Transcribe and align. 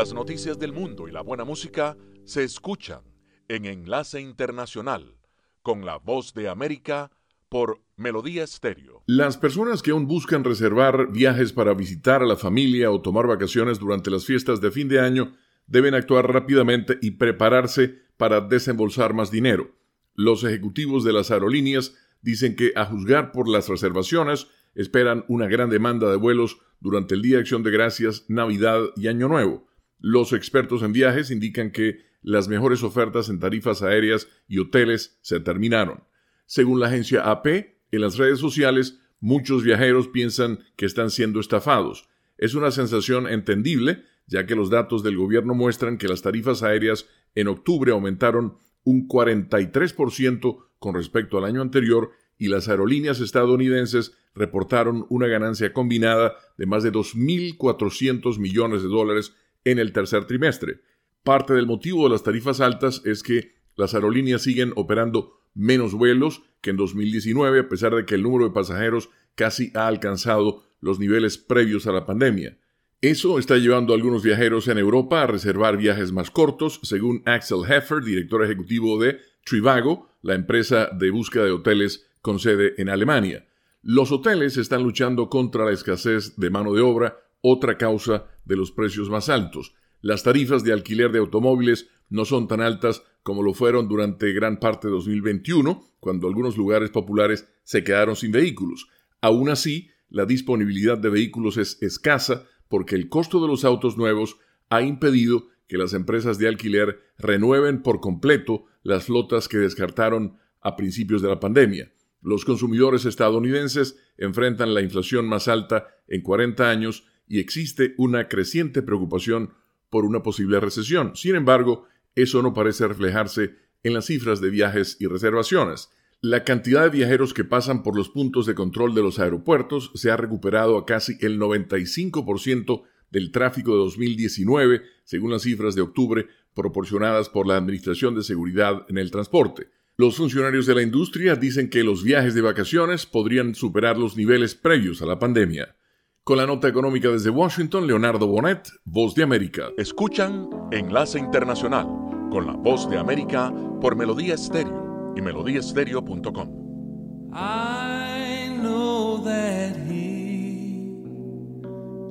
Las 0.00 0.14
noticias 0.14 0.58
del 0.58 0.72
mundo 0.72 1.08
y 1.08 1.12
la 1.12 1.20
buena 1.20 1.44
música 1.44 1.94
se 2.24 2.42
escuchan 2.42 3.02
en 3.48 3.66
Enlace 3.66 4.18
Internacional 4.18 5.18
con 5.60 5.84
la 5.84 5.98
voz 5.98 6.32
de 6.32 6.48
América 6.48 7.10
por 7.50 7.82
Melodía 7.98 8.44
Estéreo. 8.44 9.02
Las 9.04 9.36
personas 9.36 9.82
que 9.82 9.90
aún 9.90 10.06
buscan 10.06 10.42
reservar 10.42 11.12
viajes 11.12 11.52
para 11.52 11.74
visitar 11.74 12.22
a 12.22 12.26
la 12.26 12.36
familia 12.36 12.90
o 12.90 13.02
tomar 13.02 13.26
vacaciones 13.26 13.78
durante 13.78 14.10
las 14.10 14.24
fiestas 14.24 14.62
de 14.62 14.70
fin 14.70 14.88
de 14.88 15.00
año 15.00 15.36
deben 15.66 15.94
actuar 15.94 16.32
rápidamente 16.32 16.96
y 17.02 17.10
prepararse 17.10 17.98
para 18.16 18.40
desembolsar 18.40 19.12
más 19.12 19.30
dinero. 19.30 19.76
Los 20.14 20.44
ejecutivos 20.44 21.04
de 21.04 21.12
las 21.12 21.30
aerolíneas 21.30 21.94
dicen 22.22 22.56
que, 22.56 22.72
a 22.74 22.86
juzgar 22.86 23.32
por 23.32 23.50
las 23.50 23.68
reservaciones, 23.68 24.46
esperan 24.74 25.26
una 25.28 25.46
gran 25.46 25.68
demanda 25.68 26.10
de 26.10 26.16
vuelos 26.16 26.56
durante 26.80 27.14
el 27.14 27.20
Día 27.20 27.36
de 27.36 27.42
Acción 27.42 27.62
de 27.62 27.70
Gracias, 27.70 28.24
Navidad 28.28 28.80
y 28.96 29.08
Año 29.08 29.28
Nuevo. 29.28 29.68
Los 30.00 30.32
expertos 30.32 30.82
en 30.82 30.92
viajes 30.92 31.30
indican 31.30 31.70
que 31.70 32.04
las 32.22 32.48
mejores 32.48 32.82
ofertas 32.82 33.28
en 33.28 33.38
tarifas 33.38 33.82
aéreas 33.82 34.28
y 34.48 34.58
hoteles 34.58 35.18
se 35.22 35.40
terminaron. 35.40 36.04
Según 36.46 36.80
la 36.80 36.86
agencia 36.86 37.30
AP, 37.30 37.46
en 37.46 38.00
las 38.00 38.16
redes 38.16 38.38
sociales 38.38 38.98
muchos 39.20 39.62
viajeros 39.62 40.08
piensan 40.08 40.60
que 40.76 40.86
están 40.86 41.10
siendo 41.10 41.38
estafados. 41.38 42.08
Es 42.38 42.54
una 42.54 42.70
sensación 42.70 43.28
entendible, 43.28 44.04
ya 44.26 44.46
que 44.46 44.54
los 44.54 44.70
datos 44.70 45.02
del 45.02 45.16
gobierno 45.16 45.54
muestran 45.54 45.98
que 45.98 46.08
las 46.08 46.22
tarifas 46.22 46.62
aéreas 46.62 47.06
en 47.34 47.48
octubre 47.48 47.92
aumentaron 47.92 48.56
un 48.84 49.06
43% 49.06 50.64
con 50.78 50.94
respecto 50.94 51.36
al 51.36 51.44
año 51.44 51.60
anterior 51.60 52.12
y 52.38 52.48
las 52.48 52.68
aerolíneas 52.68 53.20
estadounidenses 53.20 54.16
reportaron 54.34 55.04
una 55.10 55.26
ganancia 55.26 55.74
combinada 55.74 56.36
de 56.56 56.64
más 56.64 56.82
de 56.82 56.90
2.400 56.90 58.38
millones 58.38 58.82
de 58.82 58.88
dólares 58.88 59.34
en 59.64 59.78
el 59.78 59.92
tercer 59.92 60.26
trimestre. 60.26 60.80
Parte 61.22 61.54
del 61.54 61.66
motivo 61.66 62.04
de 62.04 62.10
las 62.10 62.22
tarifas 62.22 62.60
altas 62.60 63.02
es 63.04 63.22
que 63.22 63.52
las 63.76 63.94
aerolíneas 63.94 64.42
siguen 64.42 64.72
operando 64.76 65.40
menos 65.54 65.94
vuelos 65.94 66.42
que 66.60 66.70
en 66.70 66.76
2019, 66.76 67.60
a 67.60 67.68
pesar 67.68 67.94
de 67.94 68.04
que 68.04 68.14
el 68.14 68.22
número 68.22 68.44
de 68.44 68.54
pasajeros 68.54 69.10
casi 69.34 69.72
ha 69.74 69.86
alcanzado 69.86 70.64
los 70.80 70.98
niveles 70.98 71.38
previos 71.38 71.86
a 71.86 71.92
la 71.92 72.06
pandemia. 72.06 72.58
Eso 73.00 73.38
está 73.38 73.56
llevando 73.56 73.92
a 73.92 73.96
algunos 73.96 74.22
viajeros 74.22 74.68
en 74.68 74.76
Europa 74.76 75.22
a 75.22 75.26
reservar 75.26 75.78
viajes 75.78 76.12
más 76.12 76.30
cortos, 76.30 76.80
según 76.82 77.22
Axel 77.24 77.60
Heffer, 77.66 78.02
director 78.02 78.44
ejecutivo 78.44 79.00
de 79.00 79.18
Trivago, 79.44 80.10
la 80.20 80.34
empresa 80.34 80.90
de 80.92 81.10
búsqueda 81.10 81.44
de 81.44 81.52
hoteles 81.52 82.06
con 82.20 82.38
sede 82.38 82.74
en 82.76 82.90
Alemania. 82.90 83.46
Los 83.82 84.12
hoteles 84.12 84.58
están 84.58 84.82
luchando 84.82 85.30
contra 85.30 85.64
la 85.64 85.72
escasez 85.72 86.36
de 86.36 86.50
mano 86.50 86.74
de 86.74 86.82
obra, 86.82 87.16
otra 87.42 87.76
causa 87.78 88.26
de 88.44 88.56
los 88.56 88.72
precios 88.72 89.10
más 89.10 89.28
altos. 89.28 89.74
Las 90.00 90.22
tarifas 90.22 90.64
de 90.64 90.72
alquiler 90.72 91.12
de 91.12 91.18
automóviles 91.18 91.88
no 92.08 92.24
son 92.24 92.48
tan 92.48 92.60
altas 92.60 93.02
como 93.22 93.42
lo 93.42 93.54
fueron 93.54 93.88
durante 93.88 94.32
gran 94.32 94.58
parte 94.58 94.88
de 94.88 94.94
2021, 94.94 95.84
cuando 96.00 96.26
algunos 96.26 96.56
lugares 96.56 96.90
populares 96.90 97.48
se 97.64 97.84
quedaron 97.84 98.16
sin 98.16 98.32
vehículos. 98.32 98.88
Aún 99.20 99.50
así, 99.50 99.90
la 100.08 100.24
disponibilidad 100.24 100.98
de 100.98 101.10
vehículos 101.10 101.56
es 101.56 101.80
escasa 101.82 102.46
porque 102.68 102.94
el 102.94 103.08
costo 103.08 103.40
de 103.40 103.48
los 103.48 103.64
autos 103.64 103.96
nuevos 103.96 104.38
ha 104.70 104.82
impedido 104.82 105.48
que 105.68 105.78
las 105.78 105.92
empresas 105.92 106.38
de 106.38 106.48
alquiler 106.48 107.00
renueven 107.18 107.82
por 107.82 108.00
completo 108.00 108.64
las 108.82 109.04
flotas 109.04 109.48
que 109.48 109.58
descartaron 109.58 110.38
a 110.60 110.76
principios 110.76 111.22
de 111.22 111.28
la 111.28 111.40
pandemia. 111.40 111.92
Los 112.22 112.44
consumidores 112.44 113.04
estadounidenses 113.04 113.98
enfrentan 114.18 114.74
la 114.74 114.82
inflación 114.82 115.26
más 115.26 115.48
alta 115.48 115.86
en 116.08 116.22
40 116.22 116.68
años 116.68 117.06
y 117.30 117.38
existe 117.38 117.94
una 117.96 118.26
creciente 118.26 118.82
preocupación 118.82 119.54
por 119.88 120.04
una 120.04 120.22
posible 120.22 120.58
recesión. 120.58 121.12
Sin 121.14 121.36
embargo, 121.36 121.86
eso 122.16 122.42
no 122.42 122.52
parece 122.52 122.88
reflejarse 122.88 123.54
en 123.84 123.94
las 123.94 124.06
cifras 124.06 124.40
de 124.40 124.50
viajes 124.50 124.96
y 124.98 125.06
reservaciones. 125.06 125.90
La 126.20 126.42
cantidad 126.42 126.82
de 126.82 126.90
viajeros 126.90 127.32
que 127.32 127.44
pasan 127.44 127.84
por 127.84 127.96
los 127.96 128.08
puntos 128.08 128.46
de 128.46 128.56
control 128.56 128.96
de 128.96 129.02
los 129.02 129.20
aeropuertos 129.20 129.92
se 129.94 130.10
ha 130.10 130.16
recuperado 130.16 130.76
a 130.76 130.84
casi 130.84 131.18
el 131.20 131.38
95% 131.38 132.82
del 133.12 133.30
tráfico 133.30 133.72
de 133.72 133.78
2019, 133.78 134.82
según 135.04 135.30
las 135.30 135.42
cifras 135.42 135.76
de 135.76 135.82
octubre 135.82 136.26
proporcionadas 136.54 137.28
por 137.28 137.46
la 137.46 137.56
Administración 137.56 138.16
de 138.16 138.24
Seguridad 138.24 138.84
en 138.88 138.98
el 138.98 139.12
Transporte. 139.12 139.68
Los 139.96 140.16
funcionarios 140.16 140.66
de 140.66 140.74
la 140.74 140.82
industria 140.82 141.36
dicen 141.36 141.70
que 141.70 141.84
los 141.84 142.02
viajes 142.02 142.34
de 142.34 142.40
vacaciones 142.40 143.06
podrían 143.06 143.54
superar 143.54 143.96
los 143.96 144.16
niveles 144.16 144.56
previos 144.56 145.00
a 145.00 145.06
la 145.06 145.20
pandemia. 145.20 145.76
Con 146.22 146.36
la 146.36 146.46
nota 146.46 146.68
económica 146.68 147.08
desde 147.08 147.30
Washington, 147.30 147.86
Leonardo 147.86 148.26
Bonet, 148.26 148.68
Voz 148.84 149.14
de 149.14 149.22
América. 149.22 149.70
Escuchan 149.78 150.50
Enlace 150.70 151.18
Internacional 151.18 151.86
con 152.30 152.46
la 152.46 152.52
Voz 152.52 152.88
de 152.90 152.98
América 152.98 153.50
por 153.80 153.96
Melodía 153.96 154.34
Estéreo 154.34 155.14
y 155.16 155.22
melodíaestéreo.com. 155.22 157.30
I 157.32 158.48
know 158.60 159.16
that 159.24 159.74
he 159.88 160.92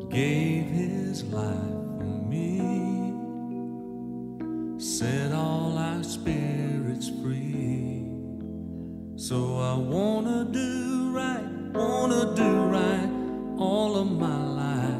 gave 0.09 0.65
his 0.65 1.23
life 1.25 1.45
for 1.99 2.27
me, 2.27 3.13
set 4.79 5.31
all 5.31 5.77
our 5.77 6.03
spirits 6.03 7.09
free. 7.21 8.07
So 9.17 9.59
I 9.59 9.77
wanna 9.77 10.45
do 10.45 11.11
right, 11.13 11.45
wanna 11.73 12.33
do 12.33 12.65
right 12.71 13.18
all 13.59 13.97
of 13.97 14.09
my 14.09 14.41
life. 14.61 14.95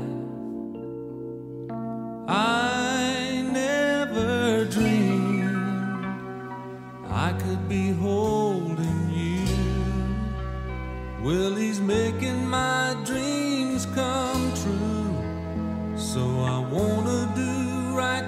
I 2.28 3.42
never 3.54 4.66
dreamed 4.66 5.56
I 7.10 7.32
could 7.42 7.70
be 7.70 7.92
holding 7.92 9.10
you. 9.14 9.46
Well, 11.24 11.56
he's 11.56 11.80
making 11.80 12.46
my 12.46 12.98
dreams 13.06 13.86
come 13.96 14.54
true. 14.56 15.98
So 15.98 16.22
I 16.42 16.60
wanna 16.60 17.32
do 17.36 17.96
right, 17.96 18.28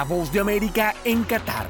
La 0.00 0.04
Voz 0.04 0.32
de 0.32 0.40
América 0.40 0.94
en 1.04 1.24
Qatar. 1.24 1.68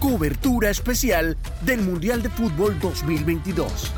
Cobertura 0.00 0.68
especial 0.68 1.36
del 1.60 1.80
Mundial 1.80 2.20
de 2.20 2.28
Fútbol 2.28 2.76
2022. 2.80 3.92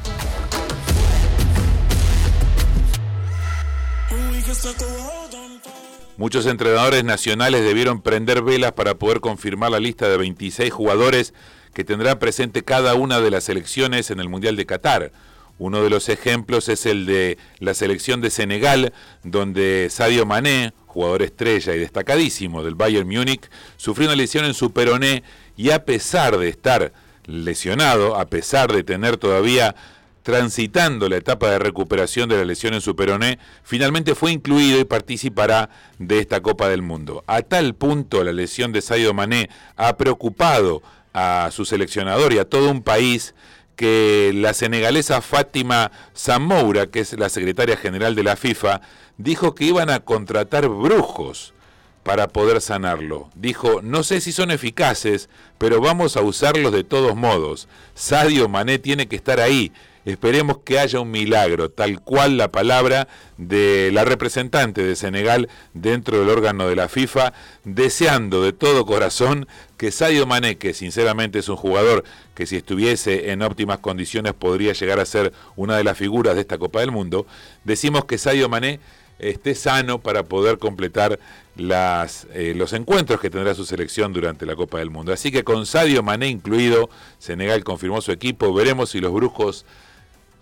Muchos 6.19 6.45
entrenadores 6.45 7.05
nacionales 7.05 7.65
debieron 7.65 8.03
prender 8.03 8.43
velas 8.43 8.73
para 8.73 8.97
poder 8.97 9.21
confirmar 9.21 9.71
la 9.71 9.81
lista 9.81 10.11
de 10.11 10.19
26 10.19 10.71
jugadores 10.71 11.33
que 11.73 11.85
tendrá 11.85 12.19
presente 12.19 12.65
cada 12.65 12.93
una 12.93 13.21
de 13.21 13.31
las 13.31 13.45
selecciones 13.45 14.11
en 14.11 14.21
el 14.21 14.29
Mundial 14.29 14.57
de 14.57 14.67
Qatar. 14.67 15.11
Uno 15.57 15.83
de 15.83 15.89
los 15.89 16.11
ejemplos 16.11 16.69
es 16.69 16.85
el 16.85 17.07
de 17.07 17.39
la 17.61 17.73
selección 17.73 18.21
de 18.21 18.29
Senegal, 18.29 18.93
donde 19.23 19.89
Sadio 19.89 20.27
Mané, 20.27 20.75
jugador 20.95 21.23
estrella 21.23 21.75
y 21.75 21.81
destacadísimo 21.81 22.63
del 22.63 22.77
Bayern 22.77 23.09
Múnich, 23.09 23.51
sufrió 23.77 24.07
una 24.07 24.17
lesión 24.17 24.45
en 24.45 24.55
su 24.55 24.73
peroné 24.73 25.25
y 25.57 25.71
a 25.71 25.85
pesar 25.85 26.39
de 26.39 26.49
estar 26.49 26.93
lesionado, 27.27 28.17
a 28.17 28.27
pesar 28.27 28.73
de 28.73 28.85
tener 28.85 29.17
todavía 29.17 29.75
transitando 30.23 31.09
la 31.09 31.17
etapa 31.17 31.51
de 31.51 31.59
recuperación 31.59 32.29
de 32.29 32.37
la 32.37 32.45
lesión 32.45 32.75
en 32.75 32.81
su 32.81 32.95
peroné, 32.95 33.39
finalmente 33.65 34.15
fue 34.15 34.31
incluido 34.31 34.79
y 34.79 34.85
participará 34.85 35.69
de 35.99 36.21
esta 36.21 36.41
Copa 36.41 36.69
del 36.69 36.81
Mundo. 36.81 37.25
A 37.27 37.43
tal 37.43 37.75
punto 37.75 38.23
la 38.23 38.33
lesión 38.33 38.73
de 38.73 38.81
Sadio 38.81 39.13
Mané 39.13 39.51
ha 39.77 39.97
preocupado 39.97 40.83
a 41.13 41.51
su 41.53 41.65
seleccionador 41.65 42.33
y 42.33 42.39
a 42.39 42.49
todo 42.49 42.71
un 42.71 42.83
país 42.83 43.35
que 43.77 44.33
la 44.35 44.55
senegalesa 44.55 45.21
Fátima 45.21 45.91
Zamoura, 46.17 46.87
que 46.87 47.01
es 47.01 47.19
la 47.19 47.29
secretaria 47.29 47.77
general 47.77 48.15
de 48.15 48.23
la 48.23 48.37
FIFA, 48.37 48.81
dijo 49.19 49.55
que 49.55 49.65
iban 49.65 49.91
a 49.91 50.01
contratar 50.01 50.69
brujos 50.69 51.55
para 52.03 52.29
poder 52.29 52.61
sanarlo. 52.61 53.31
Dijo, 53.35 53.81
no 53.83 54.03
sé 54.03 54.21
si 54.21 54.31
son 54.31 54.51
eficaces, 54.51 55.29
pero 55.59 55.81
vamos 55.81 56.17
a 56.17 56.21
usarlos 56.21 56.73
de 56.73 56.85
todos 56.85 57.17
modos. 57.17 57.67
Sadio 57.95 58.49
Mané 58.49 58.79
tiene 58.79 59.09
que 59.09 59.17
estar 59.17 59.41
ahí 59.41 59.73
Esperemos 60.05 60.59
que 60.65 60.79
haya 60.79 61.01
un 61.01 61.11
milagro, 61.11 61.71
tal 61.71 62.01
cual 62.01 62.37
la 62.37 62.53
palabra 62.53 63.09
de 63.39 63.91
la 63.93 64.05
representante 64.05 64.83
de 64.85 64.97
Senegal 64.97 65.49
dentro 65.73 66.21
del 66.21 66.29
órgano 66.29 66.69
de 66.69 66.77
la 66.77 66.89
FIFA, 66.89 67.33
deseando 67.65 68.43
de 68.43 68.53
todo 68.53 68.85
corazón 68.85 69.49
que 69.79 69.91
Sadio 69.91 70.27
Mané, 70.27 70.57
que 70.57 70.75
sinceramente 70.75 71.39
es 71.39 71.49
un 71.49 71.57
jugador 71.57 72.05
que 72.35 72.47
si 72.47 72.57
estuviese 72.57 73.31
en 73.31 73.41
óptimas 73.41 73.79
condiciones 73.79 74.35
podría 74.35 74.75
llegar 74.75 75.01
a 75.01 75.07
ser 75.07 75.33
una 75.57 75.77
de 75.77 75.85
las 75.85 75.97
figuras 75.97 76.35
de 76.35 76.43
esta 76.43 76.59
Copa 76.59 76.81
del 76.81 76.91
Mundo, 76.91 77.27
decimos 77.65 78.05
que 78.05 78.19
Sadio 78.19 78.49
Mané 78.51 78.81
esté 79.19 79.55
sano 79.55 80.01
para 80.01 80.25
poder 80.25 80.59
completar 80.59 81.19
las, 81.57 82.27
eh, 82.35 82.53
los 82.55 82.73
encuentros 82.73 83.21
que 83.21 83.31
tendrá 83.31 83.55
su 83.55 83.65
selección 83.65 84.13
durante 84.13 84.45
la 84.45 84.57
Copa 84.57 84.79
del 84.79 84.91
Mundo. 84.91 85.13
Así 85.13 85.31
que 85.31 85.45
con 85.45 85.67
Sadio 85.67 86.03
Mané 86.03 86.29
incluido, 86.29 86.91
Senegal 87.19 87.65
confirmó 87.65 88.01
su 88.01 88.13
equipo, 88.13 88.53
veremos 88.53 88.91
si 88.91 89.01
los 89.01 89.13
brujos 89.13 89.65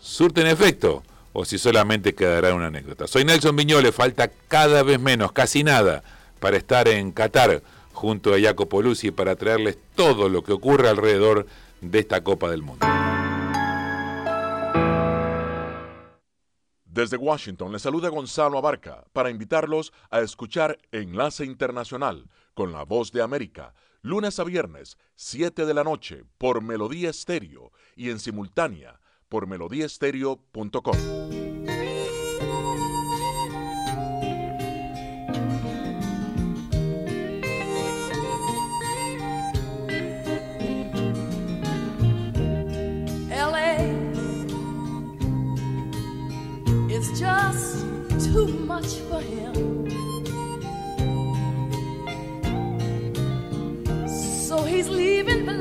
surten 0.03 0.49
efecto 0.49 1.03
o 1.33 1.45
si 1.45 1.59
solamente 1.59 2.15
quedará 2.15 2.55
una 2.55 2.67
anécdota. 2.67 3.07
Soy 3.07 3.25
Nelson 3.25 3.57
Viñole, 3.57 3.93
falta 3.93 4.29
cada 4.49 4.83
vez 4.83 5.01
menos, 5.01 5.33
casi 5.33 5.65
nada, 5.65 6.03
para 6.41 6.57
estar 6.57 6.89
en 6.89 7.13
Qatar 7.13 7.63
junto 7.93 8.35
a 8.35 8.41
Jacopo 8.41 8.83
Luzzi 8.83 9.13
para 9.13 9.37
traerles 9.37 9.79
todo 9.95 10.29
lo 10.29 10.43
que 10.43 10.53
ocurre 10.53 10.89
alrededor 10.89 11.47
de 11.81 11.99
esta 12.01 12.23
Copa 12.23 12.51
del 12.51 12.63
Mundo. 12.63 12.87
Desde 16.85 17.17
Washington 17.17 17.73
les 17.73 17.81
saluda 17.81 18.11
Gonzalo 18.11 18.59
Abarca 18.59 19.05
para 19.15 19.31
invitarlos 19.31 19.95
a 20.11 20.21
escuchar 20.21 20.79
Enlace 20.91 21.45
Internacional 21.47 22.29
con 22.53 22.73
la 22.73 22.83
Voz 22.85 23.13
de 23.13 23.23
América, 23.23 23.73
lunes 24.03 24.39
a 24.39 24.45
viernes, 24.45 24.99
7 25.15 25.65
de 25.65 25.73
la 25.73 25.85
noche, 25.85 26.25
por 26.37 26.61
Melodía 26.61 27.09
Estéreo 27.09 27.73
y 27.97 28.11
en 28.11 28.19
simultánea 28.19 29.01
por 29.33 29.47
melodiestereo.com. 29.47 30.97
is 46.91 47.19
just 47.19 47.87
too 48.27 48.47
much 48.67 48.91
for 49.09 49.21
him. 49.23 49.89
So 54.47 54.63
he's 54.65 54.91
leaving 54.91 55.47
the 55.47 55.55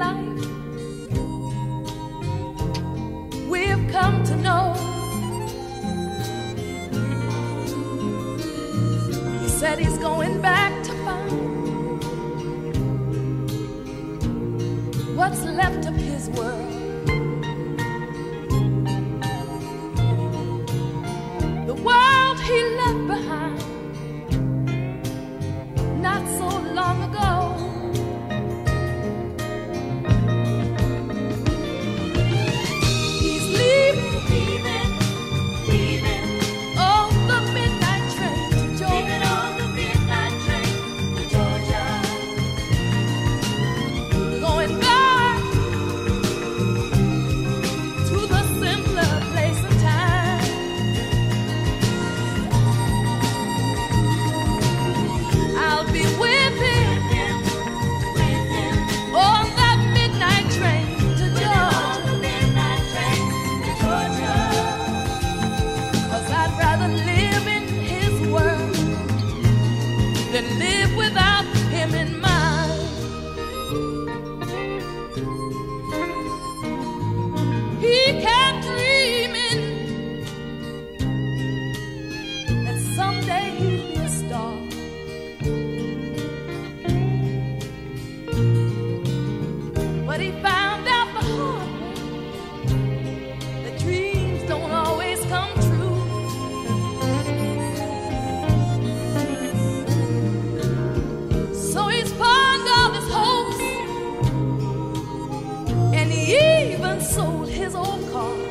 sold 107.01 107.49
his 107.49 107.75
old 107.75 108.11
car. 108.11 108.50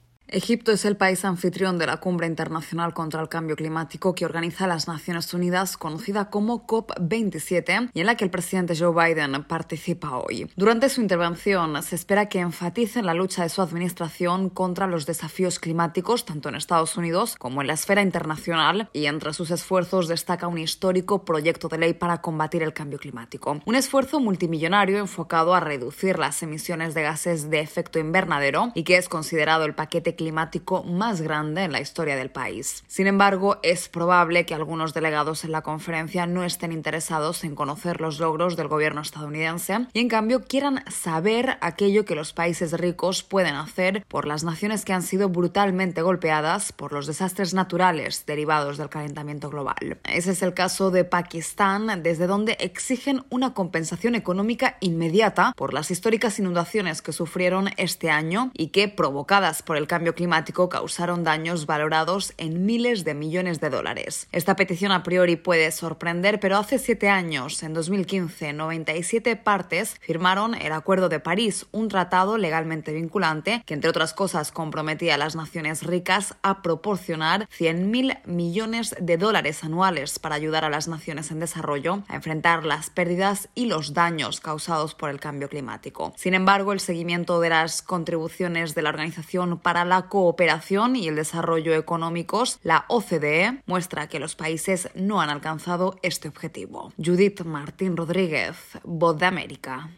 Egipto 0.33 0.71
es 0.71 0.85
el 0.85 0.95
país 0.95 1.25
anfitrión 1.25 1.77
de 1.77 1.85
la 1.85 1.97
Cumbre 1.97 2.25
Internacional 2.25 2.93
contra 2.93 3.21
el 3.21 3.27
Cambio 3.27 3.57
Climático 3.57 4.15
que 4.15 4.23
organiza 4.23 4.65
las 4.65 4.87
Naciones 4.87 5.33
Unidas, 5.33 5.75
conocida 5.75 6.29
como 6.29 6.65
COP27, 6.65 7.89
y 7.93 7.99
en 7.99 8.05
la 8.05 8.15
que 8.15 8.23
el 8.23 8.31
presidente 8.31 8.73
Joe 8.77 8.93
Biden 8.93 9.43
participa 9.43 10.15
hoy. 10.15 10.49
Durante 10.55 10.87
su 10.87 11.01
intervención 11.01 11.83
se 11.83 11.95
espera 11.95 12.29
que 12.29 12.39
enfatice 12.39 13.03
la 13.03 13.13
lucha 13.13 13.43
de 13.43 13.49
su 13.49 13.61
administración 13.61 14.49
contra 14.49 14.87
los 14.87 15.05
desafíos 15.05 15.59
climáticos, 15.59 16.23
tanto 16.23 16.47
en 16.47 16.55
Estados 16.55 16.95
Unidos 16.95 17.35
como 17.37 17.59
en 17.59 17.67
la 17.67 17.73
esfera 17.73 18.01
internacional, 18.01 18.89
y 18.93 19.07
entre 19.07 19.33
sus 19.33 19.51
esfuerzos 19.51 20.07
destaca 20.07 20.47
un 20.47 20.59
histórico 20.59 21.25
proyecto 21.25 21.67
de 21.67 21.77
ley 21.77 21.93
para 21.93 22.21
combatir 22.21 22.63
el 22.63 22.71
cambio 22.71 22.99
climático. 22.99 23.59
Un 23.65 23.75
esfuerzo 23.75 24.21
multimillonario 24.21 24.99
enfocado 24.99 25.53
a 25.53 25.59
reducir 25.59 26.17
las 26.17 26.41
emisiones 26.41 26.93
de 26.93 27.01
gases 27.01 27.49
de 27.49 27.59
efecto 27.59 27.99
invernadero 27.99 28.71
y 28.75 28.83
que 28.83 28.95
es 28.95 29.09
considerado 29.09 29.65
el 29.65 29.75
paquete 29.75 30.15
climático 30.21 30.83
más 30.83 31.19
grande 31.19 31.63
en 31.63 31.71
la 31.71 31.81
historia 31.81 32.15
del 32.15 32.29
país. 32.29 32.83
Sin 32.87 33.07
embargo, 33.07 33.57
es 33.63 33.89
probable 33.89 34.45
que 34.45 34.53
algunos 34.53 34.93
delegados 34.93 35.43
en 35.43 35.51
la 35.51 35.63
conferencia 35.63 36.27
no 36.27 36.43
estén 36.43 36.71
interesados 36.71 37.43
en 37.43 37.55
conocer 37.55 38.01
los 38.01 38.19
logros 38.19 38.55
del 38.55 38.67
gobierno 38.67 39.01
estadounidense 39.01 39.87
y 39.93 39.99
en 39.99 40.09
cambio 40.09 40.43
quieran 40.43 40.83
saber 40.91 41.57
aquello 41.61 42.05
que 42.05 42.13
los 42.13 42.33
países 42.33 42.73
ricos 42.73 43.23
pueden 43.23 43.55
hacer 43.55 44.05
por 44.07 44.27
las 44.27 44.43
naciones 44.43 44.85
que 44.85 44.93
han 44.93 45.01
sido 45.01 45.29
brutalmente 45.29 46.03
golpeadas 46.03 46.71
por 46.71 46.93
los 46.93 47.07
desastres 47.07 47.55
naturales 47.55 48.27
derivados 48.27 48.77
del 48.77 48.89
calentamiento 48.89 49.49
global. 49.49 49.97
Ese 50.03 50.31
es 50.31 50.43
el 50.43 50.53
caso 50.53 50.91
de 50.91 51.03
Pakistán, 51.03 52.03
desde 52.03 52.27
donde 52.27 52.57
exigen 52.59 53.23
una 53.31 53.55
compensación 53.55 54.13
económica 54.13 54.77
inmediata 54.81 55.53
por 55.55 55.73
las 55.73 55.89
históricas 55.89 56.37
inundaciones 56.37 57.01
que 57.01 57.11
sufrieron 57.11 57.69
este 57.77 58.11
año 58.11 58.51
y 58.53 58.67
que, 58.67 58.87
provocadas 58.87 59.63
por 59.63 59.77
el 59.77 59.87
cambio 59.87 60.00
climático 60.15 60.69
causaron 60.69 61.23
daños 61.23 61.65
valorados 61.65 62.33
en 62.37 62.65
miles 62.65 63.03
de 63.03 63.13
millones 63.13 63.59
de 63.59 63.69
dólares. 63.69 64.27
Esta 64.31 64.55
petición 64.55 64.91
a 64.91 65.03
priori 65.03 65.35
puede 65.35 65.71
sorprender, 65.71 66.39
pero 66.39 66.57
hace 66.57 66.79
siete 66.79 67.09
años, 67.09 67.61
en 67.63 67.73
2015, 67.73 68.53
97 68.53 69.35
partes 69.35 69.97
firmaron 70.01 70.55
el 70.55 70.71
Acuerdo 70.71 71.09
de 71.09 71.19
París, 71.19 71.67
un 71.71 71.87
tratado 71.87 72.37
legalmente 72.37 72.93
vinculante 72.93 73.63
que, 73.65 73.73
entre 73.73 73.89
otras 73.89 74.13
cosas, 74.13 74.51
comprometía 74.51 75.15
a 75.15 75.17
las 75.17 75.35
naciones 75.35 75.83
ricas 75.83 76.35
a 76.41 76.61
proporcionar 76.61 77.47
100.000 77.49 78.25
millones 78.25 78.95
de 78.99 79.17
dólares 79.17 79.63
anuales 79.63 80.19
para 80.19 80.35
ayudar 80.35 80.65
a 80.65 80.69
las 80.69 80.87
naciones 80.87 81.31
en 81.31 81.39
desarrollo 81.39 82.03
a 82.07 82.15
enfrentar 82.15 82.65
las 82.65 82.89
pérdidas 82.89 83.49
y 83.55 83.65
los 83.65 83.93
daños 83.93 84.39
causados 84.39 84.95
por 84.95 85.09
el 85.09 85.19
cambio 85.19 85.49
climático. 85.49 86.13
Sin 86.15 86.33
embargo, 86.33 86.73
el 86.73 86.79
seguimiento 86.79 87.39
de 87.39 87.49
las 87.49 87.81
contribuciones 87.81 88.75
de 88.75 88.81
la 88.81 88.89
Organización 88.89 89.59
para 89.59 89.85
la 89.91 90.07
cooperación 90.07 90.95
y 90.95 91.09
el 91.09 91.17
desarrollo 91.17 91.75
económicos, 91.75 92.59
la 92.63 92.85
OCDE, 92.87 93.61
muestra 93.65 94.07
que 94.07 94.21
los 94.21 94.35
países 94.35 94.89
no 94.95 95.19
han 95.19 95.29
alcanzado 95.29 95.99
este 96.01 96.29
objetivo. 96.29 96.93
Judith 96.95 97.41
Martín 97.41 97.97
Rodríguez, 97.97 98.55
Voz 98.85 99.17
de 99.17 99.25
América. 99.25 99.89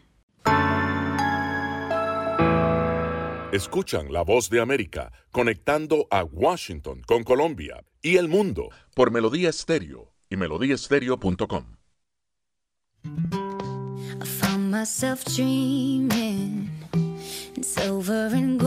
Escuchan 3.52 4.12
la 4.12 4.22
voz 4.22 4.50
de 4.50 4.60
América 4.60 5.12
conectando 5.30 6.08
a 6.10 6.24
Washington 6.24 7.02
con 7.06 7.22
Colombia 7.22 7.84
y 8.02 8.16
el 8.16 8.26
mundo 8.26 8.70
por 8.96 9.12
Melodía 9.12 9.50
Estéreo 9.50 10.12
y 10.28 10.36
melodíaestéreo.com. 10.36 11.76
I 13.04 14.26
found 14.26 14.72
myself 14.72 15.24
dreaming 15.24 16.68
in 17.56 17.62
silver 17.62 18.30
and 18.34 18.58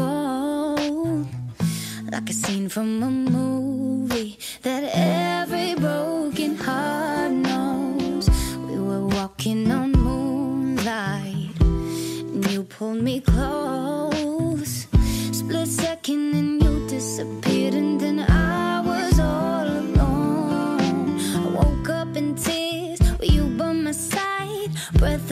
like 2.12 2.30
a 2.30 2.34
scene 2.34 2.70
from 2.70 3.04
a 3.04 3.10
movie 3.10 4.38
that 4.62 4.84
every 4.94 5.76
broken 5.76 6.56
heart 6.56 7.32
knows. 7.32 8.30
We 8.68 8.80
were 8.80 9.06
walking 9.08 9.72
on 9.72 9.92
moonlight, 9.92 11.60
and 11.60 12.52
you 12.52 12.64
pulled 12.64 13.02
me 13.02 13.20
close. 13.22 14.88
Split 15.32 15.68
second, 15.68 16.34
and 16.36 16.64
you 16.64 16.88
disappeared, 16.88 17.74
and 17.74 18.00
then 18.00 18.20
I 18.20 18.82
was 18.82 19.20
all 19.20 19.68
alone. 19.68 21.20
I 21.36 21.42
woke 21.60 21.90
up 21.90 22.16
in 22.16 22.36
tears 22.36 23.00
with 23.20 23.32
you 23.32 23.46
by 23.58 23.74
my 23.74 23.92
side, 23.92 24.72
breath 24.94 25.32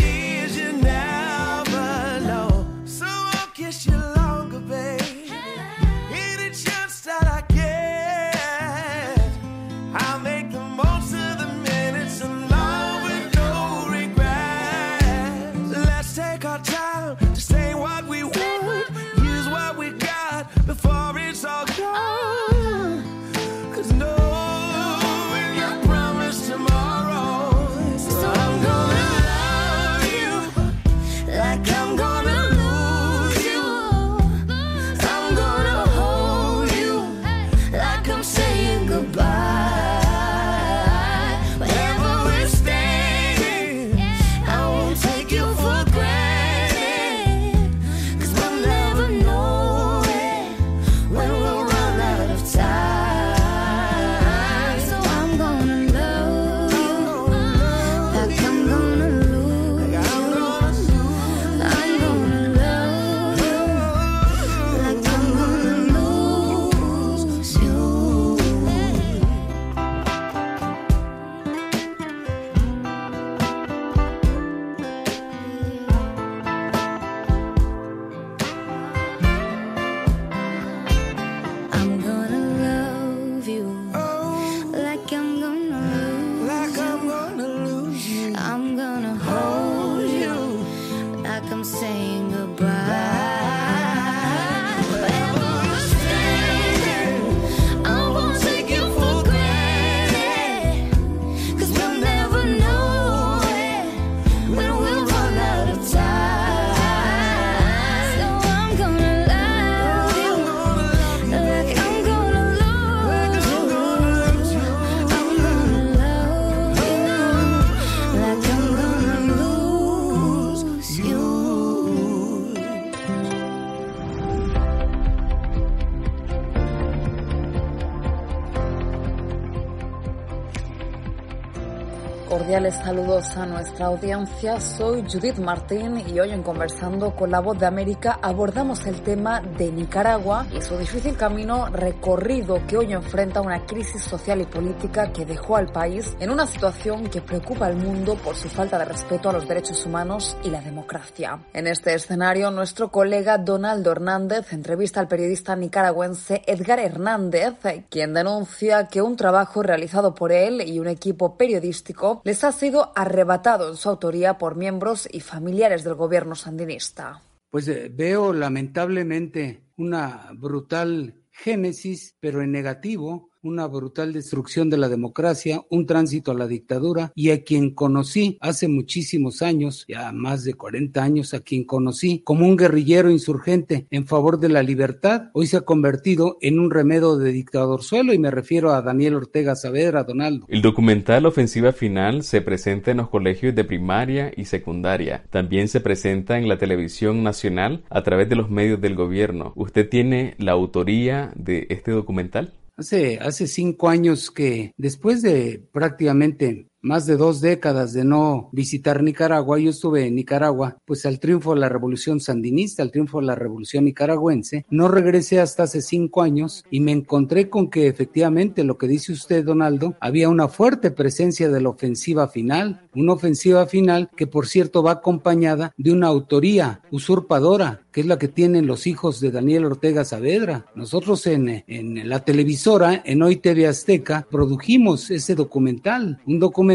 Cordiales 132.51 132.83
saludos 132.83 133.37
a 133.37 133.45
nuestra 133.45 133.85
audiencia. 133.85 134.59
Soy 134.59 135.05
Judith 135.09 135.37
Martín 135.37 136.03
y 136.05 136.19
hoy 136.19 136.31
en 136.31 136.43
Conversando 136.43 137.15
con 137.15 137.31
la 137.31 137.39
Voz 137.39 137.57
de 137.57 137.65
América 137.65 138.19
abordamos 138.21 138.85
el 138.87 138.99
tema 139.03 139.39
de 139.39 139.71
Nicaragua 139.71 140.45
y 140.53 140.61
su 140.61 140.77
difícil 140.77 141.15
camino 141.15 141.67
recorrido 141.67 142.61
que 142.67 142.75
hoy 142.75 142.91
enfrenta 142.91 143.39
una 143.39 143.65
crisis 143.65 144.03
social 144.03 144.41
y 144.41 144.45
política 144.47 145.13
que 145.13 145.25
dejó 145.25 145.55
al 145.55 145.71
país 145.71 146.13
en 146.19 146.29
una 146.29 146.45
situación 146.45 147.07
que 147.07 147.21
preocupa 147.21 147.67
al 147.67 147.77
mundo 147.77 148.15
por 148.15 148.35
su 148.35 148.49
falta 148.49 148.77
de 148.77 148.83
respeto 148.83 149.29
a 149.29 149.33
los 149.33 149.47
derechos 149.47 149.85
humanos 149.85 150.35
y 150.43 150.49
la 150.49 150.59
democracia. 150.59 151.39
En 151.53 151.67
este 151.67 151.93
escenario, 151.93 152.51
nuestro 152.51 152.91
colega 152.91 153.37
Donaldo 153.37 153.93
Hernández 153.93 154.51
entrevista 154.51 154.99
al 154.99 155.07
periodista 155.07 155.55
nicaragüense 155.55 156.41
Edgar 156.45 156.81
Hernández, 156.81 157.53
quien 157.89 158.13
denuncia 158.13 158.87
que 158.87 159.01
un 159.01 159.15
trabajo 159.15 159.63
realizado 159.63 160.13
por 160.13 160.33
él 160.33 160.61
y 160.67 160.79
un 160.79 160.89
equipo 160.89 161.37
periodístico 161.37 162.19
les 162.25 162.40
ha 162.43 162.51
sido 162.51 162.91
arrebatado 162.95 163.69
en 163.69 163.77
su 163.77 163.89
autoría 163.89 164.37
por 164.37 164.55
miembros 164.55 165.07
y 165.11 165.19
familiares 165.21 165.83
del 165.83 165.95
gobierno 165.95 166.35
sandinista. 166.35 167.21
Pues 167.49 167.67
eh, 167.67 167.91
veo 167.93 168.33
lamentablemente 168.33 169.65
una 169.77 170.29
brutal 170.35 171.25
génesis, 171.31 172.15
pero 172.19 172.41
en 172.41 172.51
negativo, 172.51 173.30
una 173.43 173.65
brutal 173.67 174.13
destrucción 174.13 174.69
de 174.69 174.77
la 174.77 174.87
democracia, 174.87 175.63
un 175.69 175.85
tránsito 175.85 176.31
a 176.31 176.35
la 176.35 176.47
dictadura 176.47 177.11
y 177.15 177.31
a 177.31 177.43
quien 177.43 177.71
conocí 177.71 178.37
hace 178.39 178.67
muchísimos 178.67 179.41
años, 179.41 179.85
ya 179.87 180.11
más 180.11 180.43
de 180.43 180.53
40 180.53 181.03
años, 181.03 181.33
a 181.33 181.39
quien 181.39 181.63
conocí 181.63 182.21
como 182.23 182.47
un 182.47 182.55
guerrillero 182.55 183.09
insurgente 183.09 183.87
en 183.89 184.05
favor 184.05 184.39
de 184.39 184.49
la 184.49 184.61
libertad, 184.61 185.29
hoy 185.33 185.47
se 185.47 185.57
ha 185.57 185.61
convertido 185.61 186.37
en 186.41 186.59
un 186.59 186.69
remedo 186.69 187.17
de 187.17 187.31
dictador 187.31 187.83
suelo 187.83 188.13
y 188.13 188.19
me 188.19 188.31
refiero 188.31 188.73
a 188.73 188.81
Daniel 188.81 189.15
Ortega 189.15 189.55
Saavedra, 189.55 190.03
Donaldo. 190.03 190.45
El 190.47 190.61
documental 190.61 191.25
Ofensiva 191.25 191.71
Final 191.71 192.23
se 192.23 192.41
presenta 192.41 192.91
en 192.91 192.97
los 192.97 193.09
colegios 193.09 193.55
de 193.55 193.63
primaria 193.63 194.31
y 194.35 194.45
secundaria. 194.45 195.23
También 195.31 195.67
se 195.67 195.79
presenta 195.79 196.37
en 196.37 196.47
la 196.47 196.57
televisión 196.57 197.23
nacional 197.23 197.83
a 197.89 198.03
través 198.03 198.29
de 198.29 198.35
los 198.35 198.49
medios 198.51 198.79
del 198.81 198.95
gobierno. 198.95 199.53
¿Usted 199.55 199.89
tiene 199.89 200.35
la 200.37 200.51
autoría 200.51 201.31
de 201.35 201.65
este 201.69 201.91
documental? 201.91 202.53
Hace, 202.81 203.19
hace 203.19 203.45
cinco 203.45 203.89
años 203.89 204.31
que 204.31 204.73
después 204.75 205.21
de 205.21 205.63
prácticamente 205.71 206.65
más 206.81 207.05
de 207.05 207.17
dos 207.17 207.41
décadas 207.41 207.93
de 207.93 208.03
no 208.03 208.49
visitar 208.51 209.03
Nicaragua, 209.03 209.59
yo 209.59 209.69
estuve 209.69 210.07
en 210.07 210.15
Nicaragua, 210.15 210.77
pues 210.85 211.05
al 211.05 211.19
triunfo 211.19 211.53
de 211.53 211.59
la 211.59 211.69
revolución 211.69 212.19
sandinista, 212.19 212.81
al 212.81 212.91
triunfo 212.91 213.19
de 213.19 213.27
la 213.27 213.35
revolución 213.35 213.85
nicaragüense, 213.85 214.65
no 214.69 214.87
regresé 214.87 215.39
hasta 215.39 215.63
hace 215.63 215.81
cinco 215.81 216.21
años 216.21 216.65
y 216.71 216.79
me 216.79 216.91
encontré 216.91 217.49
con 217.49 217.69
que 217.69 217.87
efectivamente 217.87 218.63
lo 218.63 218.77
que 218.77 218.87
dice 218.87 219.11
usted, 219.11 219.45
Donaldo, 219.45 219.95
había 219.99 220.29
una 220.29 220.47
fuerte 220.47 220.91
presencia 220.91 221.49
de 221.49 221.61
la 221.61 221.69
ofensiva 221.69 222.27
final, 222.27 222.81
una 222.95 223.13
ofensiva 223.13 223.67
final 223.67 224.09
que 224.15 224.27
por 224.27 224.47
cierto 224.47 224.83
va 224.83 224.91
acompañada 224.93 225.73
de 225.77 225.91
una 225.91 226.07
autoría 226.07 226.81
usurpadora, 226.91 227.81
que 227.91 228.01
es 228.01 228.07
la 228.07 228.17
que 228.17 228.27
tienen 228.27 228.67
los 228.67 228.87
hijos 228.87 229.19
de 229.19 229.31
Daniel 229.31 229.65
Ortega 229.65 230.05
Saavedra. 230.05 230.65
Nosotros 230.75 231.27
en, 231.27 231.63
en 231.67 232.09
la 232.09 232.23
televisora, 232.23 233.01
en 233.05 233.21
Hoy 233.21 233.37
TV 233.37 233.67
Azteca, 233.67 234.25
produjimos 234.31 235.11
ese 235.11 235.35
documental, 235.35 236.19
un 236.25 236.39
documental 236.39 236.70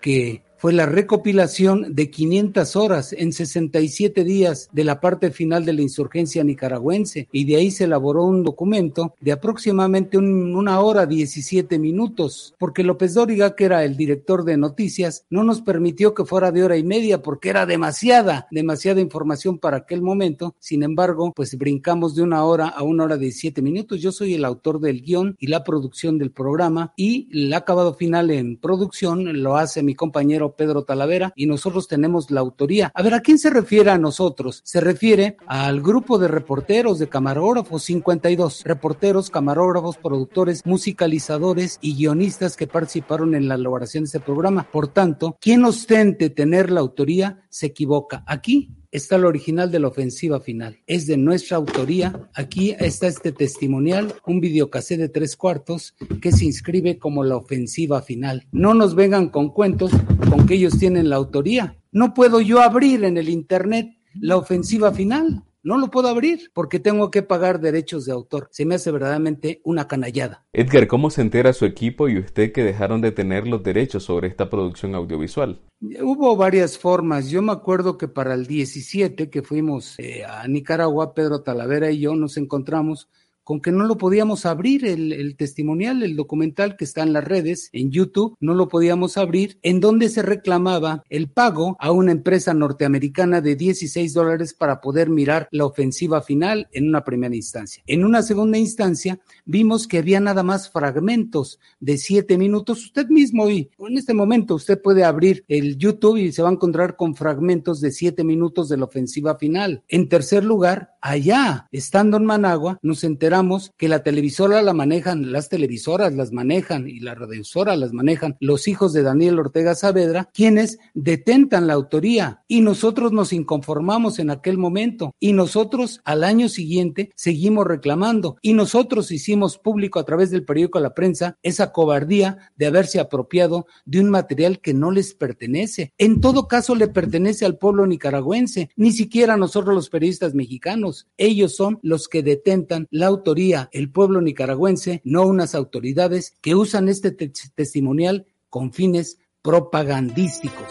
que 0.00 0.43
fue 0.64 0.72
la 0.72 0.86
recopilación 0.86 1.94
de 1.94 2.08
500 2.08 2.74
horas 2.76 3.12
en 3.12 3.34
67 3.34 4.24
días 4.24 4.70
de 4.72 4.84
la 4.84 4.98
parte 4.98 5.30
final 5.30 5.66
de 5.66 5.74
la 5.74 5.82
insurgencia 5.82 6.42
nicaragüense 6.42 7.28
y 7.32 7.44
de 7.44 7.56
ahí 7.56 7.70
se 7.70 7.84
elaboró 7.84 8.24
un 8.24 8.42
documento 8.42 9.14
de 9.20 9.32
aproximadamente 9.32 10.16
un, 10.16 10.56
una 10.56 10.80
hora 10.80 11.04
17 11.04 11.78
minutos, 11.78 12.54
porque 12.58 12.82
López 12.82 13.12
Dóriga, 13.12 13.54
que 13.54 13.66
era 13.66 13.84
el 13.84 13.98
director 13.98 14.42
de 14.42 14.56
noticias, 14.56 15.26
no 15.28 15.44
nos 15.44 15.60
permitió 15.60 16.14
que 16.14 16.24
fuera 16.24 16.50
de 16.50 16.64
hora 16.64 16.78
y 16.78 16.82
media 16.82 17.20
porque 17.20 17.50
era 17.50 17.66
demasiada, 17.66 18.48
demasiada 18.50 19.02
información 19.02 19.58
para 19.58 19.76
aquel 19.76 20.00
momento. 20.00 20.54
Sin 20.60 20.82
embargo, 20.82 21.34
pues 21.36 21.58
brincamos 21.58 22.14
de 22.14 22.22
una 22.22 22.42
hora 22.42 22.68
a 22.68 22.82
una 22.84 23.04
hora 23.04 23.18
17 23.18 23.60
minutos. 23.60 24.00
Yo 24.00 24.12
soy 24.12 24.32
el 24.32 24.46
autor 24.46 24.80
del 24.80 25.02
guion 25.02 25.36
y 25.38 25.48
la 25.48 25.62
producción 25.62 26.16
del 26.16 26.30
programa 26.30 26.94
y 26.96 27.28
el 27.30 27.52
acabado 27.52 27.92
final 27.92 28.30
en 28.30 28.56
producción 28.56 29.42
lo 29.42 29.58
hace 29.58 29.82
mi 29.82 29.94
compañero 29.94 30.53
Pedro 30.56 30.84
Talavera 30.84 31.32
y 31.36 31.46
nosotros 31.46 31.88
tenemos 31.88 32.30
la 32.30 32.40
autoría. 32.40 32.90
A 32.94 33.02
ver, 33.02 33.14
¿a 33.14 33.20
quién 33.20 33.38
se 33.38 33.50
refiere 33.50 33.90
a 33.90 33.98
nosotros? 33.98 34.60
Se 34.64 34.80
refiere 34.80 35.36
al 35.46 35.80
grupo 35.80 36.18
de 36.18 36.28
reporteros, 36.28 36.98
de 36.98 37.08
camarógrafos, 37.08 37.82
52 37.84 38.62
reporteros, 38.64 39.30
camarógrafos, 39.30 39.96
productores, 39.98 40.64
musicalizadores 40.64 41.78
y 41.80 41.96
guionistas 41.96 42.56
que 42.56 42.66
participaron 42.66 43.34
en 43.34 43.48
la 43.48 43.54
elaboración 43.54 44.04
de 44.04 44.06
este 44.06 44.20
programa. 44.20 44.68
Por 44.70 44.88
tanto, 44.88 45.36
quien 45.40 45.64
ostente 45.64 46.30
tener 46.30 46.70
la 46.70 46.80
autoría 46.80 47.44
se 47.48 47.66
equivoca. 47.66 48.24
Aquí 48.26 48.70
está 48.94 49.16
el 49.16 49.24
original 49.24 49.72
de 49.72 49.80
la 49.80 49.88
ofensiva 49.88 50.38
final. 50.38 50.78
Es 50.86 51.08
de 51.08 51.16
nuestra 51.16 51.56
autoría. 51.56 52.30
Aquí 52.32 52.76
está 52.78 53.08
este 53.08 53.32
testimonial, 53.32 54.14
un 54.24 54.40
videocassette 54.40 55.00
de 55.00 55.08
tres 55.08 55.36
cuartos 55.36 55.96
que 56.22 56.30
se 56.30 56.44
inscribe 56.44 56.96
como 56.96 57.24
la 57.24 57.36
ofensiva 57.36 58.02
final. 58.02 58.46
No 58.52 58.72
nos 58.72 58.94
vengan 58.94 59.30
con 59.30 59.50
cuentos 59.50 59.90
con 60.30 60.46
que 60.46 60.54
ellos 60.54 60.78
tienen 60.78 61.10
la 61.10 61.16
autoría. 61.16 61.76
No 61.90 62.14
puedo 62.14 62.40
yo 62.40 62.60
abrir 62.60 63.02
en 63.02 63.18
el 63.18 63.28
internet 63.28 63.90
la 64.14 64.36
ofensiva 64.36 64.92
final. 64.92 65.42
No 65.64 65.78
lo 65.78 65.90
puedo 65.90 66.08
abrir 66.08 66.50
porque 66.52 66.78
tengo 66.78 67.10
que 67.10 67.22
pagar 67.22 67.58
derechos 67.58 68.04
de 68.04 68.12
autor. 68.12 68.48
Se 68.50 68.66
me 68.66 68.74
hace 68.74 68.90
verdaderamente 68.90 69.62
una 69.64 69.88
canallada. 69.88 70.44
Edgar, 70.52 70.86
¿cómo 70.86 71.08
se 71.08 71.22
entera 71.22 71.54
su 71.54 71.64
equipo 71.64 72.10
y 72.10 72.18
usted 72.18 72.52
que 72.52 72.62
dejaron 72.62 73.00
de 73.00 73.12
tener 73.12 73.48
los 73.48 73.62
derechos 73.62 74.04
sobre 74.04 74.28
esta 74.28 74.50
producción 74.50 74.94
audiovisual? 74.94 75.62
Hubo 75.80 76.36
varias 76.36 76.76
formas. 76.76 77.30
Yo 77.30 77.40
me 77.40 77.52
acuerdo 77.52 77.96
que 77.96 78.08
para 78.08 78.34
el 78.34 78.46
17 78.46 79.30
que 79.30 79.40
fuimos 79.40 79.98
eh, 79.98 80.22
a 80.26 80.46
Nicaragua, 80.48 81.14
Pedro 81.14 81.40
Talavera 81.40 81.90
y 81.90 82.00
yo 82.00 82.14
nos 82.14 82.36
encontramos 82.36 83.08
con 83.44 83.60
que 83.60 83.70
no 83.70 83.84
lo 83.84 83.98
podíamos 83.98 84.46
abrir 84.46 84.84
el, 84.86 85.36
testimonial, 85.36 86.02
el 86.02 86.16
documental 86.16 86.76
que 86.76 86.84
está 86.84 87.02
en 87.02 87.12
las 87.12 87.24
redes, 87.24 87.68
en 87.72 87.90
YouTube, 87.90 88.36
no 88.40 88.54
lo 88.54 88.68
podíamos 88.68 89.18
abrir, 89.18 89.58
en 89.62 89.80
donde 89.80 90.08
se 90.08 90.22
reclamaba 90.22 91.04
el 91.10 91.28
pago 91.28 91.76
a 91.78 91.92
una 91.92 92.12
empresa 92.12 92.54
norteamericana 92.54 93.40
de 93.40 93.54
16 93.54 94.14
dólares 94.14 94.54
para 94.54 94.80
poder 94.80 95.10
mirar 95.10 95.48
la 95.50 95.66
ofensiva 95.66 96.22
final 96.22 96.68
en 96.72 96.88
una 96.88 97.04
primera 97.04 97.36
instancia. 97.36 97.82
En 97.86 98.04
una 98.04 98.22
segunda 98.22 98.56
instancia, 98.56 99.20
vimos 99.44 99.86
que 99.86 99.98
había 99.98 100.20
nada 100.20 100.42
más 100.42 100.70
fragmentos 100.70 101.60
de 101.80 101.98
siete 101.98 102.38
minutos. 102.38 102.84
Usted 102.84 103.08
mismo, 103.08 103.48
y 103.50 103.70
en 103.78 103.98
este 103.98 104.14
momento, 104.14 104.54
usted 104.54 104.80
puede 104.80 105.04
abrir 105.04 105.44
el 105.48 105.76
YouTube 105.76 106.16
y 106.16 106.32
se 106.32 106.42
va 106.42 106.48
a 106.48 106.52
encontrar 106.52 106.96
con 106.96 107.14
fragmentos 107.14 107.80
de 107.80 107.92
siete 107.92 108.24
minutos 108.24 108.68
de 108.68 108.78
la 108.78 108.84
ofensiva 108.84 109.36
final. 109.36 109.82
En 109.88 110.08
tercer 110.08 110.44
lugar, 110.44 110.94
allá, 111.00 111.68
estando 111.70 112.16
en 112.16 112.24
Managua, 112.24 112.78
nos 112.82 113.04
enteramos 113.04 113.33
que 113.76 113.88
la 113.88 114.02
televisora 114.02 114.62
la 114.62 114.72
manejan, 114.72 115.32
las 115.32 115.48
televisoras 115.48 116.14
las 116.14 116.32
manejan 116.32 116.88
y 116.88 117.00
la 117.00 117.14
radiosora 117.14 117.74
las 117.74 117.92
manejan 117.92 118.36
los 118.38 118.68
hijos 118.68 118.92
de 118.92 119.02
Daniel 119.02 119.40
Ortega 119.40 119.74
Saavedra, 119.74 120.28
quienes 120.32 120.78
detentan 120.94 121.66
la 121.66 121.72
autoría 121.72 122.44
y 122.46 122.60
nosotros 122.60 123.12
nos 123.12 123.32
inconformamos 123.32 124.18
en 124.18 124.30
aquel 124.30 124.56
momento 124.56 125.14
y 125.18 125.32
nosotros 125.32 126.00
al 126.04 126.22
año 126.22 126.48
siguiente 126.48 127.10
seguimos 127.16 127.66
reclamando 127.66 128.36
y 128.40 128.52
nosotros 128.52 129.10
hicimos 129.10 129.58
público 129.58 129.98
a 129.98 130.04
través 130.04 130.30
del 130.30 130.44
periódico 130.44 130.78
La 130.78 130.94
Prensa 130.94 131.36
esa 131.42 131.72
cobardía 131.72 132.52
de 132.56 132.66
haberse 132.66 133.00
apropiado 133.00 133.66
de 133.84 134.00
un 134.00 134.10
material 134.10 134.60
que 134.60 134.74
no 134.74 134.90
les 134.90 135.14
pertenece. 135.14 135.92
En 135.98 136.20
todo 136.20 136.46
caso 136.46 136.74
le 136.74 136.88
pertenece 136.88 137.44
al 137.44 137.58
pueblo 137.58 137.86
nicaragüense, 137.86 138.70
ni 138.76 138.92
siquiera 138.92 139.34
a 139.34 139.38
nosotros 139.38 139.74
los 139.74 139.90
periodistas 139.90 140.34
mexicanos. 140.34 141.08
Ellos 141.16 141.56
son 141.56 141.78
los 141.82 142.08
que 142.08 142.22
detentan 142.22 142.86
la 142.90 143.06
autoría 143.06 143.23
el 143.72 143.90
pueblo 143.90 144.20
nicaragüense, 144.20 145.00
no 145.04 145.26
unas 145.26 145.54
autoridades 145.54 146.36
que 146.42 146.54
usan 146.54 146.88
este 146.88 147.10
te 147.10 147.32
testimonial 147.54 148.26
con 148.50 148.72
fines 148.72 149.18
propagandísticos. 149.42 150.68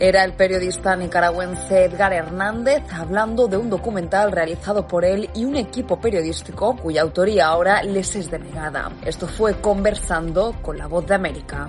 Era 0.00 0.22
el 0.22 0.34
periodista 0.34 0.94
nicaragüense 0.94 1.86
Edgar 1.86 2.12
Hernández 2.12 2.84
hablando 2.92 3.48
de 3.48 3.56
un 3.56 3.68
documental 3.68 4.30
realizado 4.30 4.86
por 4.86 5.04
él 5.04 5.28
y 5.34 5.44
un 5.44 5.56
equipo 5.56 6.00
periodístico 6.00 6.76
cuya 6.76 7.02
autoría 7.02 7.48
ahora 7.48 7.82
les 7.82 8.14
es 8.14 8.30
denegada. 8.30 8.92
Esto 9.04 9.26
fue 9.26 9.60
conversando 9.60 10.54
con 10.62 10.78
la 10.78 10.86
voz 10.86 11.04
de 11.08 11.16
América. 11.16 11.68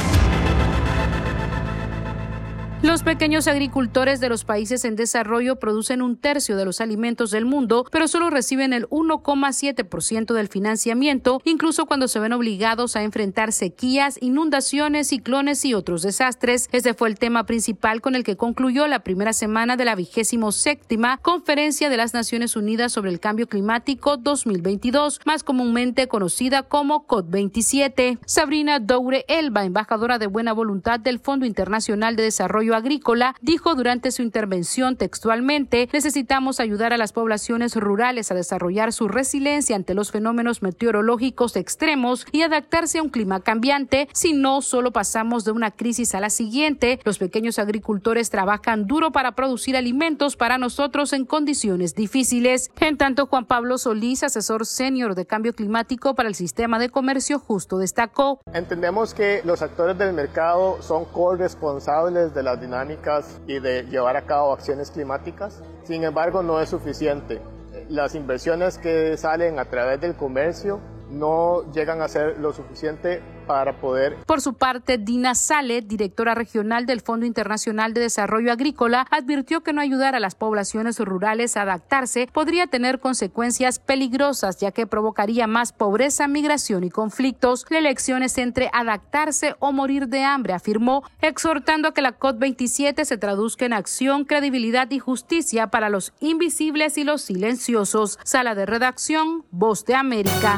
Los 2.83 3.03
pequeños 3.03 3.47
agricultores 3.47 4.19
de 4.19 4.27
los 4.27 4.43
países 4.43 4.85
en 4.85 4.95
desarrollo 4.95 5.57
producen 5.57 6.01
un 6.01 6.17
tercio 6.17 6.57
de 6.57 6.65
los 6.65 6.81
alimentos 6.81 7.29
del 7.29 7.45
mundo, 7.45 7.85
pero 7.91 8.07
solo 8.07 8.31
reciben 8.31 8.73
el 8.73 8.89
1,7% 8.89 10.33
del 10.33 10.47
financiamiento, 10.47 11.41
incluso 11.45 11.85
cuando 11.85 12.07
se 12.07 12.19
ven 12.19 12.33
obligados 12.33 12.95
a 12.95 13.03
enfrentar 13.03 13.51
sequías, 13.51 14.17
inundaciones, 14.19 15.09
ciclones 15.09 15.63
y 15.63 15.75
otros 15.75 16.01
desastres. 16.01 16.69
Este 16.71 16.95
fue 16.95 17.09
el 17.09 17.19
tema 17.19 17.45
principal 17.45 18.01
con 18.01 18.15
el 18.15 18.23
que 18.23 18.35
concluyó 18.35 18.87
la 18.87 19.03
primera 19.03 19.33
semana 19.33 19.77
de 19.77 19.85
la 19.85 19.93
vigésimo 19.93 20.51
séptima 20.51 21.19
Conferencia 21.21 21.87
de 21.87 21.97
las 21.97 22.15
Naciones 22.15 22.55
Unidas 22.55 22.91
sobre 22.91 23.11
el 23.11 23.19
Cambio 23.19 23.47
Climático 23.47 24.17
2022, 24.17 25.21
más 25.23 25.43
comúnmente 25.43 26.07
conocida 26.07 26.63
como 26.63 27.05
COP27. 27.05 28.17
Sabrina 28.25 28.79
Doure 28.79 29.23
Elba, 29.27 29.65
embajadora 29.65 30.17
de 30.17 30.25
buena 30.25 30.51
voluntad 30.51 30.99
del 30.99 31.19
Fondo 31.19 31.45
Internacional 31.45 32.15
de 32.15 32.23
Desarrollo 32.23 32.70
Agrícola, 32.75 33.35
dijo 33.41 33.75
durante 33.75 34.11
su 34.11 34.21
intervención 34.21 34.95
textualmente, 34.95 35.89
necesitamos 35.93 36.59
ayudar 36.59 36.93
a 36.93 36.97
las 36.97 37.13
poblaciones 37.13 37.75
rurales 37.75 38.31
a 38.31 38.35
desarrollar 38.35 38.93
su 38.93 39.07
resiliencia 39.07 39.75
ante 39.75 39.93
los 39.93 40.11
fenómenos 40.11 40.61
meteorológicos 40.61 41.55
extremos 41.55 42.25
y 42.31 42.41
adaptarse 42.41 42.99
a 42.99 43.03
un 43.03 43.09
clima 43.09 43.41
cambiante, 43.41 44.07
si 44.13 44.33
no 44.33 44.61
solo 44.61 44.91
pasamos 44.91 45.45
de 45.45 45.51
una 45.51 45.71
crisis 45.71 46.15
a 46.15 46.19
la 46.19 46.29
siguiente. 46.29 46.99
Los 47.03 47.17
pequeños 47.17 47.59
agricultores 47.59 48.29
trabajan 48.29 48.87
duro 48.87 49.11
para 49.11 49.33
producir 49.33 49.75
alimentos 49.75 50.35
para 50.35 50.57
nosotros 50.57 51.13
en 51.13 51.25
condiciones 51.25 51.95
difíciles. 51.95 52.71
En 52.79 52.97
tanto, 52.97 53.25
Juan 53.27 53.45
Pablo 53.45 53.77
Solís, 53.77 54.23
asesor 54.23 54.65
senior 54.65 55.15
de 55.15 55.25
cambio 55.25 55.53
climático 55.53 56.15
para 56.15 56.29
el 56.29 56.35
sistema 56.35 56.79
de 56.79 56.89
comercio 56.89 57.39
justo, 57.39 57.77
destacó. 57.77 58.39
Entendemos 58.53 59.13
que 59.13 59.41
los 59.43 59.61
actores 59.61 59.97
del 59.97 60.13
mercado 60.13 60.81
son 60.81 61.05
corresponsables 61.05 62.33
de 62.33 62.43
las 62.43 62.60
dinámicas 62.61 63.41
y 63.47 63.59
de 63.59 63.83
llevar 63.83 64.15
a 64.15 64.25
cabo 64.25 64.53
acciones 64.53 64.91
climáticas. 64.91 65.61
Sin 65.83 66.03
embargo, 66.03 66.43
no 66.43 66.61
es 66.61 66.69
suficiente. 66.69 67.41
Las 67.89 68.15
inversiones 68.15 68.77
que 68.77 69.17
salen 69.17 69.59
a 69.59 69.65
través 69.65 69.99
del 69.99 70.15
comercio 70.15 70.79
no 71.09 71.69
llegan 71.73 72.01
a 72.01 72.07
ser 72.07 72.39
lo 72.39 72.53
suficiente 72.53 73.21
para 73.45 73.77
poder. 73.77 74.17
Por 74.25 74.41
su 74.41 74.53
parte, 74.53 74.97
Dina 74.97 75.35
Sale, 75.35 75.81
directora 75.81 76.35
regional 76.35 76.85
del 76.85 77.01
Fondo 77.01 77.25
Internacional 77.25 77.93
de 77.93 78.01
Desarrollo 78.01 78.51
Agrícola, 78.51 79.05
advirtió 79.11 79.61
que 79.61 79.73
no 79.73 79.81
ayudar 79.81 80.15
a 80.15 80.19
las 80.19 80.35
poblaciones 80.35 80.99
rurales 80.99 81.57
a 81.57 81.63
adaptarse 81.63 82.27
podría 82.31 82.67
tener 82.67 82.99
consecuencias 82.99 83.79
peligrosas, 83.79 84.59
ya 84.59 84.71
que 84.71 84.87
provocaría 84.87 85.47
más 85.47 85.73
pobreza, 85.73 86.27
migración 86.27 86.83
y 86.83 86.89
conflictos. 86.89 87.65
La 87.69 87.79
elección 87.79 88.23
es 88.23 88.37
entre 88.37 88.69
adaptarse 88.73 89.55
o 89.59 89.71
morir 89.71 90.07
de 90.07 90.23
hambre, 90.23 90.53
afirmó, 90.53 91.03
exhortando 91.21 91.89
a 91.89 91.93
que 91.93 92.01
la 92.01 92.17
COP27 92.17 93.03
se 93.05 93.17
traduzca 93.17 93.65
en 93.65 93.73
acción, 93.73 94.25
credibilidad 94.25 94.89
y 94.91 94.99
justicia 94.99 95.67
para 95.67 95.89
los 95.89 96.13
invisibles 96.19 96.97
y 96.97 97.03
los 97.03 97.21
silenciosos. 97.21 98.19
Sala 98.23 98.55
de 98.55 98.65
redacción, 98.65 99.45
Voz 99.51 99.85
de 99.85 99.95
América. 99.95 100.57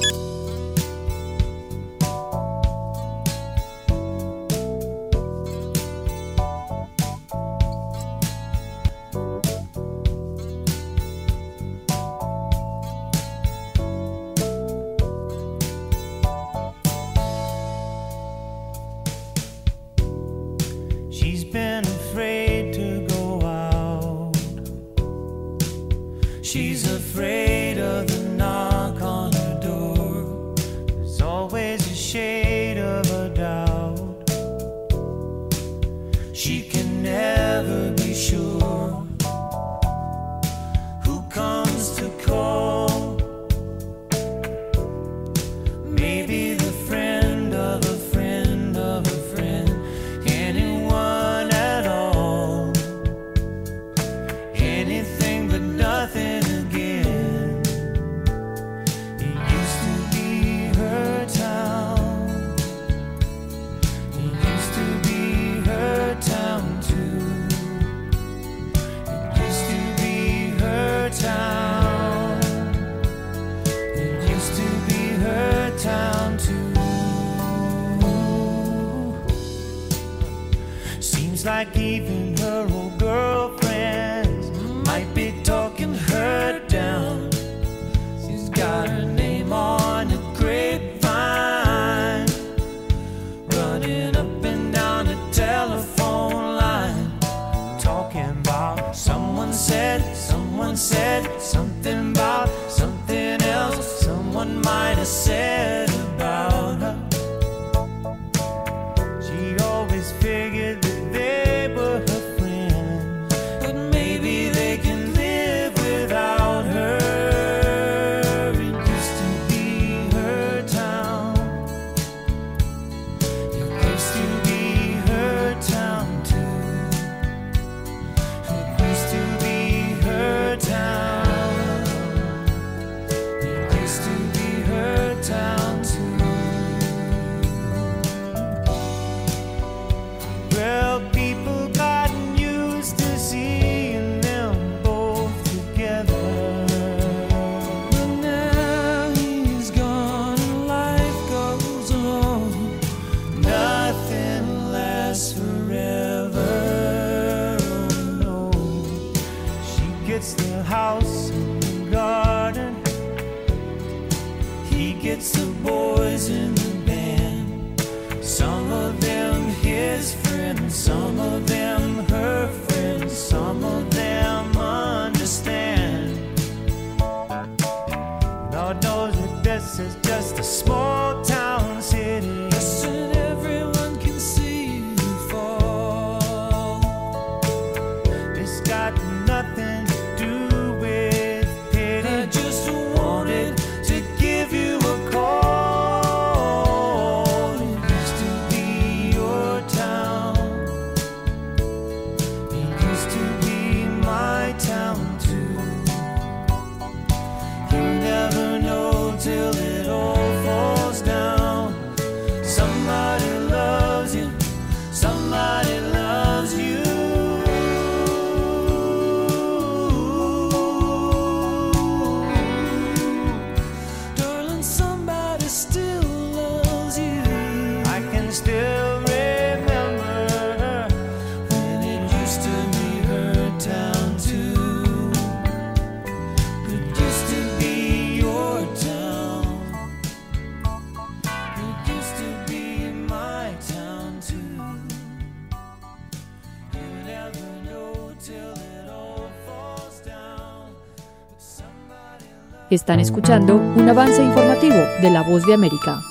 Están 252.71 253.01
escuchando 253.01 253.57
un 253.57 253.89
avance 253.89 254.23
informativo 254.23 254.77
de 255.01 255.09
La 255.09 255.23
Voz 255.23 255.45
de 255.45 255.53
América. 255.53 256.01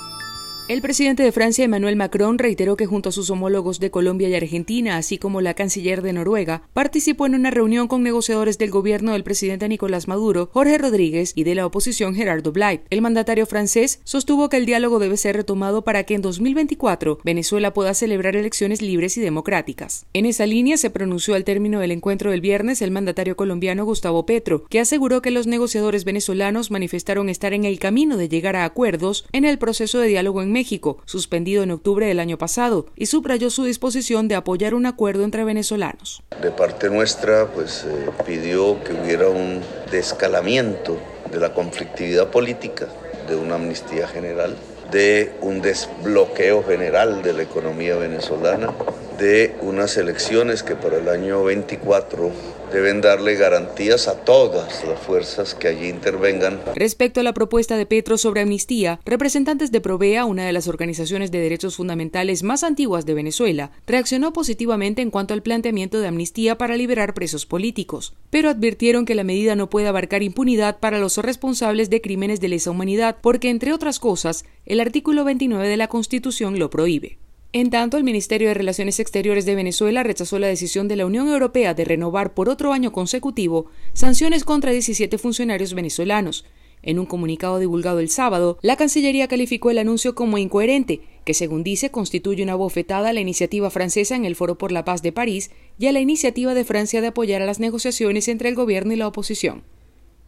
El 0.70 0.82
presidente 0.82 1.24
de 1.24 1.32
Francia, 1.32 1.64
Emmanuel 1.64 1.96
Macron, 1.96 2.38
reiteró 2.38 2.76
que 2.76 2.86
junto 2.86 3.08
a 3.08 3.12
sus 3.12 3.28
homólogos 3.28 3.80
de 3.80 3.90
Colombia 3.90 4.28
y 4.28 4.36
Argentina, 4.36 4.98
así 4.98 5.18
como 5.18 5.40
la 5.40 5.54
canciller 5.54 6.00
de 6.00 6.12
Noruega, 6.12 6.62
participó 6.74 7.26
en 7.26 7.34
una 7.34 7.50
reunión 7.50 7.88
con 7.88 8.04
negociadores 8.04 8.56
del 8.56 8.70
gobierno 8.70 9.10
del 9.10 9.24
presidente 9.24 9.68
Nicolás 9.68 10.06
Maduro, 10.06 10.48
Jorge 10.52 10.78
Rodríguez, 10.78 11.32
y 11.34 11.42
de 11.42 11.56
la 11.56 11.66
oposición 11.66 12.14
Gerardo 12.14 12.52
Blay. 12.52 12.82
El 12.88 13.02
mandatario 13.02 13.46
francés 13.46 13.98
sostuvo 14.04 14.48
que 14.48 14.58
el 14.58 14.64
diálogo 14.64 15.00
debe 15.00 15.16
ser 15.16 15.34
retomado 15.34 15.82
para 15.82 16.04
que 16.04 16.14
en 16.14 16.22
2024 16.22 17.18
Venezuela 17.24 17.74
pueda 17.74 17.92
celebrar 17.92 18.36
elecciones 18.36 18.80
libres 18.80 19.16
y 19.16 19.20
democráticas. 19.20 20.06
En 20.12 20.24
esa 20.24 20.46
línea 20.46 20.76
se 20.76 20.90
pronunció 20.90 21.34
al 21.34 21.42
término 21.42 21.80
del 21.80 21.90
encuentro 21.90 22.30
del 22.30 22.42
viernes 22.42 22.80
el 22.80 22.92
mandatario 22.92 23.34
colombiano 23.34 23.84
Gustavo 23.84 24.24
Petro, 24.24 24.66
que 24.70 24.78
aseguró 24.78 25.20
que 25.20 25.32
los 25.32 25.48
negociadores 25.48 26.04
venezolanos 26.04 26.70
manifestaron 26.70 27.28
estar 27.28 27.54
en 27.54 27.64
el 27.64 27.80
camino 27.80 28.16
de 28.16 28.28
llegar 28.28 28.54
a 28.54 28.64
acuerdos 28.64 29.24
en 29.32 29.44
el 29.44 29.58
proceso 29.58 29.98
de 29.98 30.06
diálogo 30.06 30.42
en 30.42 30.52
México, 30.52 30.59
suspendido 31.04 31.62
en 31.62 31.70
octubre 31.70 32.06
del 32.06 32.20
año 32.20 32.38
pasado, 32.38 32.86
y 32.96 33.06
subrayó 33.06 33.50
su 33.50 33.64
disposición 33.64 34.28
de 34.28 34.34
apoyar 34.34 34.74
un 34.74 34.86
acuerdo 34.86 35.24
entre 35.24 35.44
venezolanos. 35.44 36.22
De 36.42 36.50
parte 36.50 36.90
nuestra, 36.90 37.46
pues 37.48 37.84
eh, 37.86 38.10
pidió 38.26 38.82
que 38.84 38.92
hubiera 38.92 39.28
un 39.28 39.60
descalamiento 39.90 40.98
de 41.30 41.38
la 41.38 41.54
conflictividad 41.54 42.30
política, 42.30 42.88
de 43.28 43.36
una 43.36 43.56
amnistía 43.56 44.08
general, 44.08 44.56
de 44.90 45.32
un 45.40 45.62
desbloqueo 45.62 46.64
general 46.64 47.22
de 47.22 47.32
la 47.32 47.42
economía 47.42 47.96
venezolana, 47.96 48.72
de 49.18 49.54
unas 49.60 49.96
elecciones 49.96 50.62
que 50.62 50.74
para 50.74 50.96
el 50.96 51.08
año 51.08 51.44
24 51.44 52.30
deben 52.72 53.00
darle 53.00 53.34
garantías 53.34 54.08
a 54.08 54.24
todas 54.24 54.84
las 54.84 54.98
fuerzas 55.00 55.54
que 55.54 55.68
allí 55.68 55.88
intervengan. 55.88 56.60
Respecto 56.74 57.20
a 57.20 57.22
la 57.22 57.34
propuesta 57.34 57.76
de 57.76 57.86
Petro 57.86 58.18
sobre 58.18 58.40
amnistía, 58.40 59.00
representantes 59.04 59.72
de 59.72 59.80
Provea, 59.80 60.24
una 60.24 60.44
de 60.44 60.52
las 60.52 60.68
organizaciones 60.68 61.30
de 61.30 61.40
derechos 61.40 61.76
fundamentales 61.76 62.42
más 62.42 62.64
antiguas 62.64 63.06
de 63.06 63.14
Venezuela, 63.14 63.70
reaccionó 63.86 64.32
positivamente 64.32 65.02
en 65.02 65.10
cuanto 65.10 65.34
al 65.34 65.42
planteamiento 65.42 66.00
de 66.00 66.08
amnistía 66.08 66.58
para 66.58 66.76
liberar 66.76 67.14
presos 67.14 67.46
políticos, 67.46 68.14
pero 68.30 68.48
advirtieron 68.48 69.04
que 69.04 69.14
la 69.14 69.24
medida 69.24 69.54
no 69.54 69.70
puede 69.70 69.88
abarcar 69.88 70.22
impunidad 70.22 70.78
para 70.78 70.98
los 70.98 71.16
responsables 71.18 71.90
de 71.90 72.00
crímenes 72.00 72.40
de 72.40 72.48
lesa 72.48 72.70
humanidad 72.70 73.18
porque, 73.20 73.50
entre 73.50 73.72
otras 73.72 73.98
cosas, 73.98 74.44
el 74.66 74.80
artículo 74.80 75.24
29 75.24 75.68
de 75.68 75.76
la 75.76 75.88
Constitución 75.88 76.58
lo 76.58 76.70
prohíbe. 76.70 77.19
En 77.52 77.70
tanto, 77.70 77.96
el 77.96 78.04
Ministerio 78.04 78.46
de 78.46 78.54
Relaciones 78.54 79.00
Exteriores 79.00 79.44
de 79.44 79.56
Venezuela 79.56 80.04
rechazó 80.04 80.38
la 80.38 80.46
decisión 80.46 80.86
de 80.86 80.94
la 80.94 81.04
Unión 81.04 81.28
Europea 81.28 81.74
de 81.74 81.84
renovar 81.84 82.32
por 82.32 82.48
otro 82.48 82.72
año 82.72 82.92
consecutivo 82.92 83.66
sanciones 83.92 84.44
contra 84.44 84.70
17 84.70 85.18
funcionarios 85.18 85.74
venezolanos. 85.74 86.44
En 86.82 87.00
un 87.00 87.06
comunicado 87.06 87.58
divulgado 87.58 87.98
el 87.98 88.08
sábado, 88.08 88.56
la 88.62 88.76
Cancillería 88.76 89.26
calificó 89.26 89.70
el 89.70 89.78
anuncio 89.78 90.14
como 90.14 90.38
incoherente, 90.38 91.00
que 91.24 91.34
según 91.34 91.64
dice 91.64 91.90
constituye 91.90 92.44
una 92.44 92.54
bofetada 92.54 93.08
a 93.08 93.12
la 93.12 93.20
iniciativa 93.20 93.68
francesa 93.68 94.14
en 94.14 94.24
el 94.24 94.36
Foro 94.36 94.56
por 94.56 94.70
la 94.70 94.84
Paz 94.84 95.02
de 95.02 95.10
París 95.10 95.50
y 95.76 95.88
a 95.88 95.92
la 95.92 96.00
iniciativa 96.00 96.54
de 96.54 96.64
Francia 96.64 97.00
de 97.00 97.08
apoyar 97.08 97.42
a 97.42 97.46
las 97.46 97.58
negociaciones 97.58 98.28
entre 98.28 98.48
el 98.48 98.54
gobierno 98.54 98.92
y 98.92 98.96
la 98.96 99.08
oposición. 99.08 99.64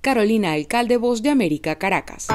Carolina 0.00 0.52
Alcalde, 0.54 0.96
Voz 0.96 1.22
de 1.22 1.30
América, 1.30 1.78
Caracas. 1.78 2.26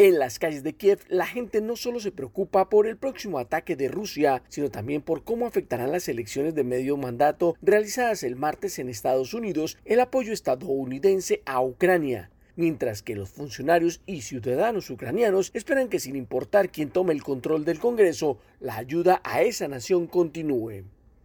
En 0.00 0.20
las 0.20 0.38
calles 0.38 0.62
de 0.62 0.74
Kiev, 0.74 1.00
la 1.08 1.26
gente 1.26 1.60
no 1.60 1.74
solo 1.74 1.98
se 1.98 2.12
preocupa 2.12 2.68
por 2.68 2.86
el 2.86 2.96
próximo 2.96 3.40
ataque 3.40 3.74
de 3.74 3.88
Rusia, 3.88 4.44
sino 4.48 4.70
también 4.70 5.02
por 5.02 5.24
cómo 5.24 5.44
afectarán 5.44 5.90
las 5.90 6.08
elecciones 6.08 6.54
de 6.54 6.62
medio 6.62 6.96
mandato 6.96 7.56
realizadas 7.62 8.22
el 8.22 8.36
martes 8.36 8.78
en 8.78 8.88
Estados 8.88 9.34
Unidos 9.34 9.76
el 9.84 9.98
apoyo 9.98 10.32
estadounidense 10.32 11.42
a 11.46 11.60
Ucrania. 11.60 12.30
Mientras 12.54 13.02
que 13.02 13.16
los 13.16 13.30
funcionarios 13.30 14.00
y 14.06 14.20
ciudadanos 14.20 14.88
ucranianos 14.88 15.50
esperan 15.52 15.88
que 15.88 15.98
sin 15.98 16.14
importar 16.14 16.70
quién 16.70 16.90
tome 16.90 17.12
el 17.12 17.24
control 17.24 17.64
del 17.64 17.80
Congreso, 17.80 18.38
la 18.60 18.76
ayuda 18.76 19.20
a 19.24 19.42
esa 19.42 19.66
nación 19.66 20.06
continúe. 20.06 20.84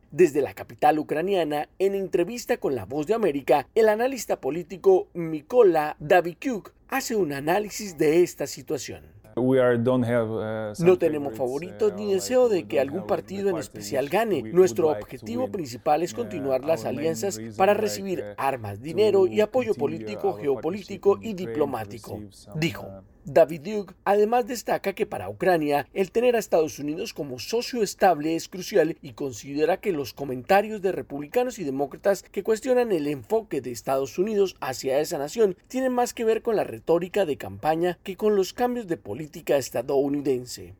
Desde 0.10 0.42
la 0.42 0.56
capital 0.56 0.98
ucraniana, 0.98 1.70
en 1.78 1.94
entrevista 1.94 2.58
con 2.58 2.74
La 2.74 2.86
Voz 2.86 3.06
de 3.06 3.14
América, 3.14 3.68
el 3.76 3.88
analista 3.88 4.42
político 4.42 5.10
Mikola 5.14 5.96
Davikyuk 6.00 6.74
hace 6.96 7.16
un 7.16 7.34
análisis 7.34 7.98
de 7.98 8.22
esta 8.22 8.46
situación. 8.46 9.04
No 9.36 10.98
tenemos 11.00 11.36
favoritos 11.36 11.92
ni 11.96 12.14
deseo 12.14 12.50
de 12.50 12.68
que 12.68 12.80
algún 12.80 13.08
partido 13.08 13.50
en 13.50 13.58
especial 13.58 14.10
gane. 14.10 14.44
Nuestro 14.44 14.90
objetivo 14.90 15.50
principal 15.50 16.04
es 16.04 16.14
continuar 16.14 16.64
las 16.64 16.86
alianzas 16.86 17.42
para 17.58 17.74
recibir 17.74 18.24
armas, 18.38 18.80
dinero 18.80 19.26
y 19.26 19.42
apoyo 19.42 19.74
político, 19.74 20.34
geopolítico 20.34 21.18
y 21.20 21.34
diplomático, 21.34 22.20
dijo. 22.56 22.88
David 23.26 23.62
Duke 23.62 23.94
además 24.04 24.48
destaca 24.48 24.94
que 24.94 25.06
para 25.06 25.30
Ucrania 25.30 25.88
el 25.94 26.12
tener 26.12 26.36
a 26.36 26.40
Estados 26.40 26.78
Unidos 26.80 27.14
como 27.14 27.40
socio 27.40 27.82
estable 27.82 28.36
es 28.36 28.50
crucial 28.50 28.98
y 29.02 29.14
considera 29.14 29.78
que 29.78 29.94
los 29.94 30.14
comentarios 30.14 30.82
de 30.82 30.92
republicanos 30.92 31.58
y 31.58 31.64
demócratas 31.64 32.24
que 32.24 32.44
cuestionan 32.44 32.92
el 32.92 33.08
enfoque 33.08 33.62
de 33.62 33.72
Estados 33.72 34.20
Unidos 34.20 34.58
hacia 34.60 35.00
esa 35.00 35.18
nación 35.18 35.56
tienen 35.70 35.94
más 35.94 36.14
que 36.14 36.26
ver 36.26 36.42
con 36.42 36.58
la 36.58 36.66
retórica 36.66 37.26
de 37.26 37.38
campaña 37.38 37.98
que 38.04 38.18
con 38.18 38.36
los 38.36 38.52
cambios 38.52 38.88
de 38.88 38.98
política 38.98 39.56
estadounidense. 39.56 40.76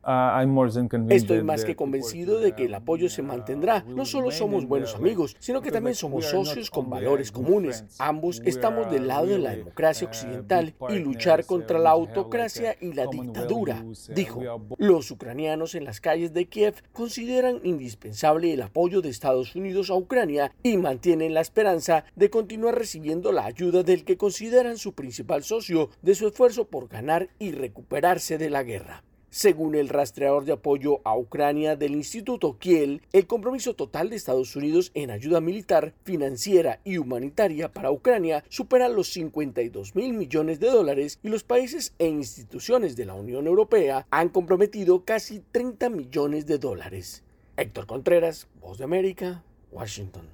Estoy 1.08 1.42
más 1.42 1.64
que 1.64 1.76
convencido 1.76 2.40
de 2.40 2.54
que 2.54 2.66
el 2.66 2.74
apoyo 2.74 3.08
se 3.08 3.22
mantendrá. 3.22 3.84
No 3.88 4.04
solo 4.04 4.30
somos 4.30 4.66
buenos 4.66 4.94
amigos, 4.94 5.34
sino 5.38 5.62
que 5.62 5.72
también 5.72 5.94
somos 5.94 6.26
socios 6.26 6.70
con 6.70 6.90
valores 6.90 7.32
comunes. 7.32 7.84
Ambos 7.98 8.42
estamos 8.44 8.90
del 8.90 9.08
lado 9.08 9.26
de 9.28 9.38
la 9.38 9.56
democracia 9.56 10.06
occidental 10.06 10.74
y 10.90 10.98
luchar 10.98 11.46
contra 11.46 11.78
la 11.78 11.90
autocracia 11.90 12.33
y 12.80 12.92
la 12.92 13.06
dictadura, 13.06 13.84
dijo. 14.14 14.42
Los 14.78 15.10
ucranianos 15.10 15.74
en 15.74 15.84
las 15.84 16.00
calles 16.00 16.32
de 16.32 16.46
Kiev 16.46 16.82
consideran 16.92 17.60
indispensable 17.64 18.52
el 18.52 18.62
apoyo 18.62 19.00
de 19.00 19.08
Estados 19.08 19.54
Unidos 19.54 19.90
a 19.90 19.94
Ucrania 19.94 20.52
y 20.62 20.76
mantienen 20.76 21.34
la 21.34 21.40
esperanza 21.40 22.04
de 22.16 22.30
continuar 22.30 22.76
recibiendo 22.76 23.32
la 23.32 23.44
ayuda 23.44 23.82
del 23.82 24.04
que 24.04 24.16
consideran 24.16 24.78
su 24.78 24.94
principal 24.94 25.44
socio 25.44 25.90
de 26.02 26.14
su 26.14 26.28
esfuerzo 26.28 26.66
por 26.66 26.88
ganar 26.88 27.28
y 27.38 27.52
recuperarse 27.52 28.38
de 28.38 28.50
la 28.50 28.62
guerra. 28.62 29.02
Según 29.34 29.74
el 29.74 29.88
rastreador 29.88 30.44
de 30.44 30.52
apoyo 30.52 31.00
a 31.02 31.18
Ucrania 31.18 31.74
del 31.74 31.96
Instituto 31.96 32.56
Kiel, 32.56 33.02
el 33.12 33.26
compromiso 33.26 33.74
total 33.74 34.08
de 34.08 34.14
Estados 34.14 34.54
Unidos 34.54 34.92
en 34.94 35.10
ayuda 35.10 35.40
militar, 35.40 35.92
financiera 36.04 36.78
y 36.84 36.98
humanitaria 36.98 37.72
para 37.72 37.90
Ucrania 37.90 38.44
supera 38.48 38.88
los 38.88 39.08
52 39.08 39.96
mil 39.96 40.12
millones 40.12 40.60
de 40.60 40.70
dólares 40.70 41.18
y 41.24 41.30
los 41.30 41.42
países 41.42 41.94
e 41.98 42.06
instituciones 42.06 42.94
de 42.94 43.06
la 43.06 43.14
Unión 43.14 43.48
Europea 43.48 44.06
han 44.08 44.28
comprometido 44.28 45.04
casi 45.04 45.40
30 45.50 45.90
millones 45.90 46.46
de 46.46 46.58
dólares. 46.58 47.24
Héctor 47.56 47.88
Contreras, 47.88 48.46
Voz 48.60 48.78
de 48.78 48.84
América, 48.84 49.42
Washington. 49.72 50.28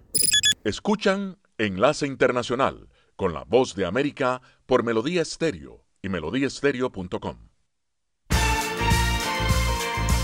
Escuchan 0.63 1.39
Enlace 1.57 2.07
Internacional 2.07 2.91
con 3.17 3.33
la 3.33 3.45
Voz 3.45 3.75
de 3.75 3.87
América 3.87 4.43
por 4.67 4.85
Melodía 4.85 5.23
Estéreo 5.23 5.87
y 6.03 6.11
melodíaestéreo.com. 6.11 7.50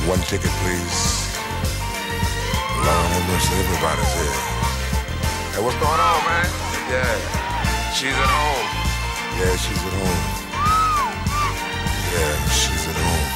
One 0.07 0.21
ticket, 0.21 0.51
please. 0.63 1.35
Lord 2.79 3.07
have 3.11 3.27
mercy, 3.27 3.55
everybody's 3.59 4.13
here. 4.15 4.39
Hey, 5.51 5.63
what's 5.65 5.75
going 5.83 5.99
on, 5.99 6.21
man? 6.31 6.47
Yeah. 6.87 7.91
She's 7.93 8.15
at 8.15 8.31
home. 8.31 8.69
Yeah, 9.35 9.57
she's 9.57 9.83
at 9.83 9.95
home. 9.99 10.47
Yeah, 12.15 12.49
she's 12.55 12.87
at 12.87 12.95
home. 12.95 13.36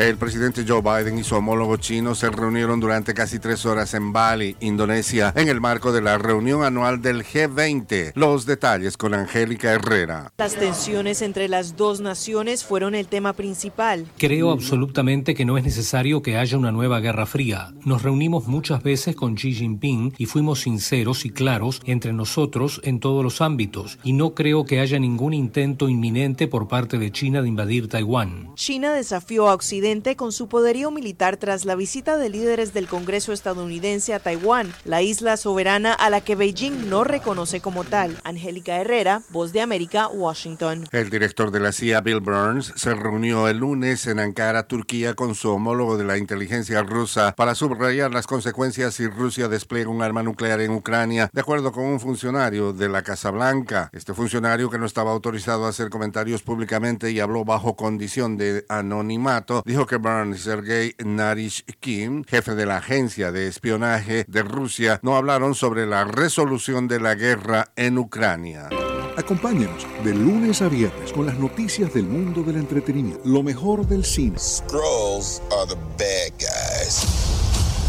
El 0.00 0.16
presidente 0.16 0.64
Joe 0.66 0.80
Biden 0.80 1.18
y 1.18 1.24
su 1.24 1.34
homólogo 1.34 1.76
chino 1.76 2.14
se 2.14 2.30
reunieron 2.30 2.80
durante 2.80 3.12
casi 3.12 3.38
tres 3.38 3.66
horas 3.66 3.92
en 3.92 4.14
Bali, 4.14 4.56
Indonesia, 4.60 5.30
en 5.36 5.48
el 5.48 5.60
marco 5.60 5.92
de 5.92 6.00
la 6.00 6.16
reunión 6.16 6.64
anual 6.64 7.02
del 7.02 7.22
G20. 7.22 8.12
Los 8.14 8.46
detalles 8.46 8.96
con 8.96 9.12
Angélica 9.12 9.72
Herrera. 9.72 10.32
Las 10.38 10.54
tensiones 10.54 11.20
entre 11.20 11.48
las 11.48 11.76
dos 11.76 12.00
naciones 12.00 12.64
fueron 12.64 12.94
el 12.94 13.08
tema 13.08 13.34
principal. 13.34 14.06
Creo 14.16 14.52
absolutamente 14.52 15.34
que 15.34 15.44
no 15.44 15.58
es 15.58 15.64
necesario 15.64 16.22
que 16.22 16.38
haya 16.38 16.56
una 16.56 16.72
nueva 16.72 17.00
guerra 17.00 17.26
fría. 17.26 17.74
Nos 17.84 18.00
reunimos 18.00 18.46
muchas 18.46 18.82
veces 18.82 19.14
con 19.14 19.34
Xi 19.34 19.52
Jinping 19.52 20.14
y 20.16 20.24
fuimos 20.24 20.60
sinceros 20.60 21.26
y 21.26 21.30
claros 21.30 21.82
entre 21.84 22.14
nosotros 22.14 22.80
en 22.84 23.00
todos 23.00 23.22
los 23.22 23.42
ámbitos, 23.42 23.98
y 24.02 24.14
no 24.14 24.34
creo 24.34 24.64
que 24.64 24.80
haya 24.80 24.98
ningún 24.98 25.34
intento 25.34 25.90
inminente 25.90 26.48
por 26.48 26.68
parte 26.68 26.96
de 26.96 27.12
China 27.12 27.42
de 27.42 27.48
invadir 27.48 27.88
Taiwán. 27.88 28.54
China 28.54 28.94
desafió 28.94 29.46
a 29.50 29.52
Occidente 29.52 29.89
con 30.16 30.30
su 30.30 30.46
poderío 30.46 30.92
militar 30.92 31.36
tras 31.36 31.64
la 31.64 31.74
visita 31.74 32.16
de 32.16 32.28
líderes 32.28 32.72
del 32.72 32.86
Congreso 32.86 33.32
estadounidense 33.32 34.14
a 34.14 34.20
Taiwán, 34.20 34.72
la 34.84 35.02
isla 35.02 35.36
soberana 35.36 35.92
a 35.92 36.10
la 36.10 36.20
que 36.20 36.36
Beijing 36.36 36.88
no 36.88 37.02
reconoce 37.02 37.60
como 37.60 37.82
tal. 37.82 38.16
Angélica 38.22 38.76
Herrera, 38.76 39.22
Voz 39.30 39.52
de 39.52 39.62
América, 39.62 40.06
Washington. 40.06 40.86
El 40.92 41.10
director 41.10 41.50
de 41.50 41.58
la 41.58 41.72
CIA, 41.72 42.02
Bill 42.02 42.20
Burns, 42.20 42.72
se 42.76 42.94
reunió 42.94 43.48
el 43.48 43.56
lunes 43.56 44.06
en 44.06 44.20
Ankara, 44.20 44.68
Turquía, 44.68 45.14
con 45.14 45.34
su 45.34 45.50
homólogo 45.50 45.98
de 45.98 46.04
la 46.04 46.18
inteligencia 46.18 46.84
rusa 46.84 47.34
para 47.34 47.56
subrayar 47.56 48.12
las 48.12 48.28
consecuencias 48.28 48.94
si 48.94 49.08
Rusia 49.08 49.48
despliega 49.48 49.90
un 49.90 50.02
arma 50.02 50.22
nuclear 50.22 50.60
en 50.60 50.70
Ucrania, 50.70 51.28
de 51.32 51.40
acuerdo 51.40 51.72
con 51.72 51.82
un 51.82 51.98
funcionario 51.98 52.72
de 52.72 52.88
la 52.88 53.02
Casa 53.02 53.32
Blanca. 53.32 53.90
Este 53.92 54.14
funcionario, 54.14 54.70
que 54.70 54.78
no 54.78 54.86
estaba 54.86 55.10
autorizado 55.10 55.66
a 55.66 55.70
hacer 55.70 55.90
comentarios 55.90 56.42
públicamente 56.42 57.10
y 57.10 57.18
habló 57.18 57.44
bajo 57.44 57.74
condición 57.74 58.36
de 58.36 58.64
anonimato, 58.68 59.64
dijo 59.66 59.79
que 59.86 59.96
Burns 59.96 60.38
y 60.38 60.42
Sergei 60.42 60.94
Narishkin, 61.04 62.24
jefe 62.24 62.54
de 62.54 62.66
la 62.66 62.78
agencia 62.78 63.32
de 63.32 63.46
espionaje 63.48 64.24
de 64.28 64.42
Rusia, 64.42 65.00
no 65.02 65.16
hablaron 65.16 65.54
sobre 65.54 65.86
la 65.86 66.04
resolución 66.04 66.88
de 66.88 67.00
la 67.00 67.14
guerra 67.14 67.72
en 67.76 67.98
Ucrania. 67.98 68.68
Acompáñenos 69.16 69.86
de 70.04 70.14
lunes 70.14 70.62
a 70.62 70.68
viernes 70.68 71.12
con 71.12 71.26
las 71.26 71.38
noticias 71.38 71.92
del 71.92 72.04
mundo 72.04 72.42
del 72.42 72.56
entretenimiento, 72.56 73.20
lo 73.24 73.42
mejor 73.42 73.86
del 73.86 74.04
cine, 74.04 74.38
Scrolls 74.38 75.42
are 75.52 75.66
the 75.68 75.76
bad 75.98 76.32
guys. 76.38 77.06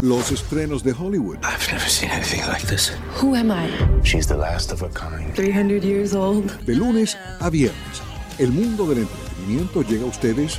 los 0.02 0.32
estrenos 0.32 0.82
de 0.82 0.92
Hollywood, 0.92 1.36
I've 1.44 1.70
never 1.72 1.88
seen 1.88 2.10
anything 2.10 2.40
like 2.48 2.66
this. 2.66 2.92
Who 3.22 3.36
am 3.36 3.50
I? 3.52 3.70
She's 4.02 4.26
the 4.26 4.36
last 4.36 4.72
of 4.72 4.82
a 4.82 4.88
kind. 4.88 5.32
300 5.34 5.82
years 5.84 6.12
old. 6.14 6.50
de 6.66 6.74
lunes 6.74 7.16
a 7.40 7.48
viernes. 7.50 8.02
El 8.38 8.50
mundo 8.50 8.86
del 8.86 8.98
entretenimiento 9.06 9.82
llega 9.82 10.02
a 10.04 10.08
ustedes 10.08 10.58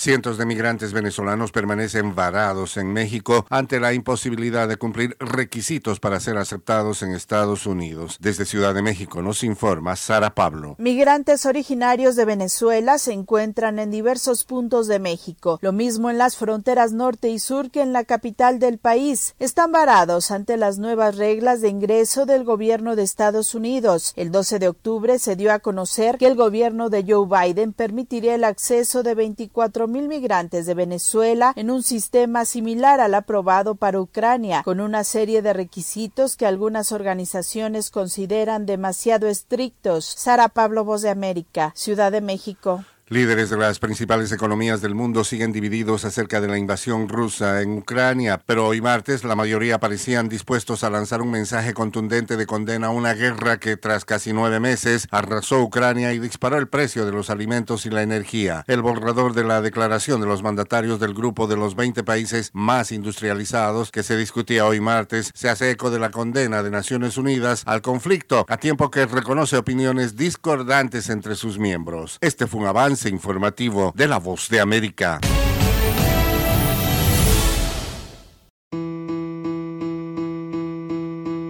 Cientos 0.00 0.38
de 0.38 0.46
migrantes 0.46 0.94
venezolanos 0.94 1.52
permanecen 1.52 2.14
varados 2.14 2.78
en 2.78 2.90
México 2.90 3.44
ante 3.50 3.78
la 3.80 3.92
imposibilidad 3.92 4.66
de 4.66 4.78
cumplir 4.78 5.14
requisitos 5.20 6.00
para 6.00 6.20
ser 6.20 6.38
aceptados 6.38 7.02
en 7.02 7.12
Estados 7.12 7.66
Unidos. 7.66 8.16
Desde 8.18 8.46
Ciudad 8.46 8.72
de 8.72 8.80
México 8.80 9.20
nos 9.20 9.44
informa 9.44 9.96
Sara 9.96 10.34
Pablo. 10.34 10.74
Migrantes 10.78 11.44
originarios 11.44 12.16
de 12.16 12.24
Venezuela 12.24 12.96
se 12.96 13.12
encuentran 13.12 13.78
en 13.78 13.90
diversos 13.90 14.44
puntos 14.44 14.86
de 14.86 15.00
México, 15.00 15.58
lo 15.60 15.72
mismo 15.72 16.08
en 16.08 16.16
las 16.16 16.38
fronteras 16.38 16.92
norte 16.92 17.28
y 17.28 17.38
sur 17.38 17.70
que 17.70 17.82
en 17.82 17.92
la 17.92 18.04
capital 18.04 18.58
del 18.58 18.78
país. 18.78 19.34
Están 19.38 19.70
varados 19.70 20.30
ante 20.30 20.56
las 20.56 20.78
nuevas 20.78 21.18
reglas 21.18 21.60
de 21.60 21.68
ingreso 21.68 22.24
del 22.24 22.44
gobierno 22.44 22.96
de 22.96 23.02
Estados 23.02 23.54
Unidos. 23.54 24.14
El 24.16 24.30
12 24.30 24.60
de 24.60 24.68
octubre 24.68 25.18
se 25.18 25.36
dio 25.36 25.52
a 25.52 25.58
conocer 25.58 26.16
que 26.16 26.26
el 26.26 26.36
gobierno 26.36 26.88
de 26.88 27.04
Joe 27.06 27.26
Biden 27.28 27.74
permitiría 27.74 28.34
el 28.34 28.44
acceso 28.44 29.02
de 29.02 29.14
24 29.14 29.89
mil 29.90 30.08
migrantes 30.08 30.66
de 30.66 30.74
Venezuela 30.74 31.52
en 31.56 31.70
un 31.70 31.82
sistema 31.82 32.44
similar 32.44 33.00
al 33.00 33.14
aprobado 33.14 33.74
para 33.74 34.00
Ucrania, 34.00 34.62
con 34.62 34.80
una 34.80 35.04
serie 35.04 35.42
de 35.42 35.52
requisitos 35.52 36.36
que 36.36 36.46
algunas 36.46 36.92
organizaciones 36.92 37.90
consideran 37.90 38.66
demasiado 38.66 39.28
estrictos. 39.28 40.04
Sara 40.04 40.48
Pablo, 40.48 40.84
Voz 40.84 41.02
de 41.02 41.10
América, 41.10 41.72
Ciudad 41.74 42.12
de 42.12 42.20
México. 42.20 42.84
Líderes 43.12 43.50
de 43.50 43.56
las 43.56 43.80
principales 43.80 44.30
economías 44.30 44.80
del 44.80 44.94
mundo 44.94 45.24
siguen 45.24 45.50
divididos 45.50 46.04
acerca 46.04 46.40
de 46.40 46.46
la 46.46 46.58
invasión 46.58 47.08
rusa 47.08 47.60
en 47.60 47.78
Ucrania, 47.78 48.40
pero 48.46 48.68
hoy 48.68 48.80
martes 48.80 49.24
la 49.24 49.34
mayoría 49.34 49.80
parecían 49.80 50.28
dispuestos 50.28 50.84
a 50.84 50.90
lanzar 50.90 51.20
un 51.20 51.32
mensaje 51.32 51.74
contundente 51.74 52.36
de 52.36 52.46
condena 52.46 52.86
a 52.86 52.90
una 52.90 53.14
guerra 53.14 53.58
que 53.58 53.76
tras 53.76 54.04
casi 54.04 54.32
nueve 54.32 54.60
meses 54.60 55.08
arrasó 55.10 55.60
Ucrania 55.60 56.12
y 56.12 56.20
disparó 56.20 56.56
el 56.56 56.68
precio 56.68 57.04
de 57.04 57.10
los 57.10 57.30
alimentos 57.30 57.84
y 57.84 57.90
la 57.90 58.02
energía. 58.02 58.62
El 58.68 58.80
borrador 58.80 59.34
de 59.34 59.42
la 59.42 59.60
declaración 59.60 60.20
de 60.20 60.28
los 60.28 60.44
mandatarios 60.44 61.00
del 61.00 61.12
grupo 61.12 61.48
de 61.48 61.56
los 61.56 61.74
20 61.74 62.04
países 62.04 62.50
más 62.52 62.92
industrializados 62.92 63.90
que 63.90 64.04
se 64.04 64.16
discutía 64.16 64.66
hoy 64.66 64.78
martes 64.78 65.32
se 65.34 65.48
hace 65.48 65.72
eco 65.72 65.90
de 65.90 65.98
la 65.98 66.12
condena 66.12 66.62
de 66.62 66.70
Naciones 66.70 67.18
Unidas 67.18 67.64
al 67.66 67.82
conflicto, 67.82 68.46
a 68.48 68.56
tiempo 68.58 68.92
que 68.92 69.06
reconoce 69.06 69.56
opiniones 69.56 70.14
discordantes 70.14 71.10
entre 71.10 71.34
sus 71.34 71.58
miembros. 71.58 72.16
Este 72.20 72.46
fue 72.46 72.60
un 72.60 72.68
avance 72.68 72.99
informativo 73.08 73.92
de 73.96 74.06
la 74.06 74.18
voz 74.18 74.48
de 74.48 74.60
América. 74.60 75.20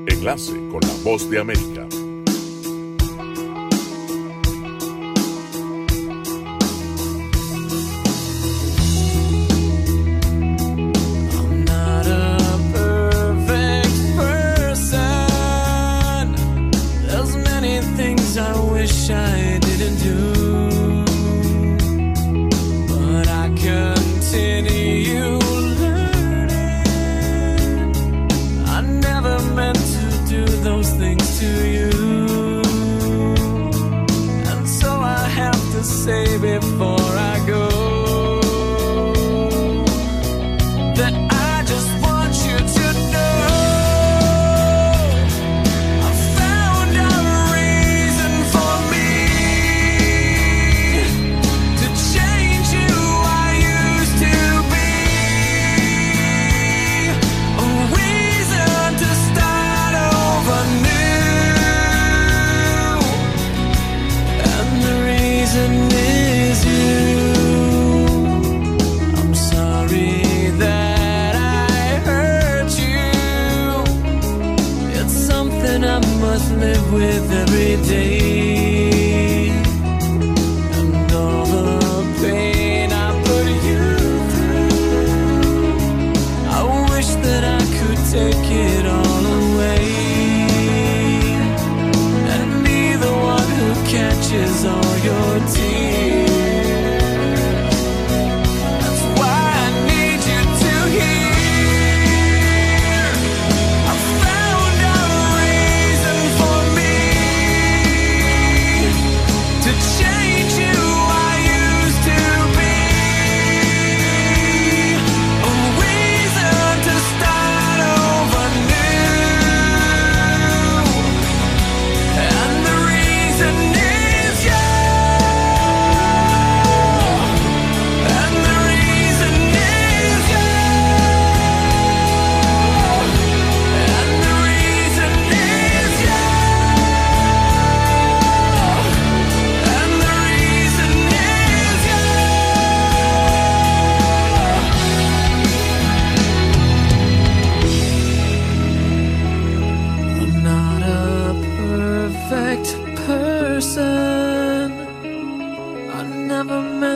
Enlace 0.07 0.53
con 0.71 0.81
la 0.81 0.95
voz 1.03 1.29
de 1.31 1.39
América. 1.41 1.87
say 36.05 36.39
before. 36.39 36.80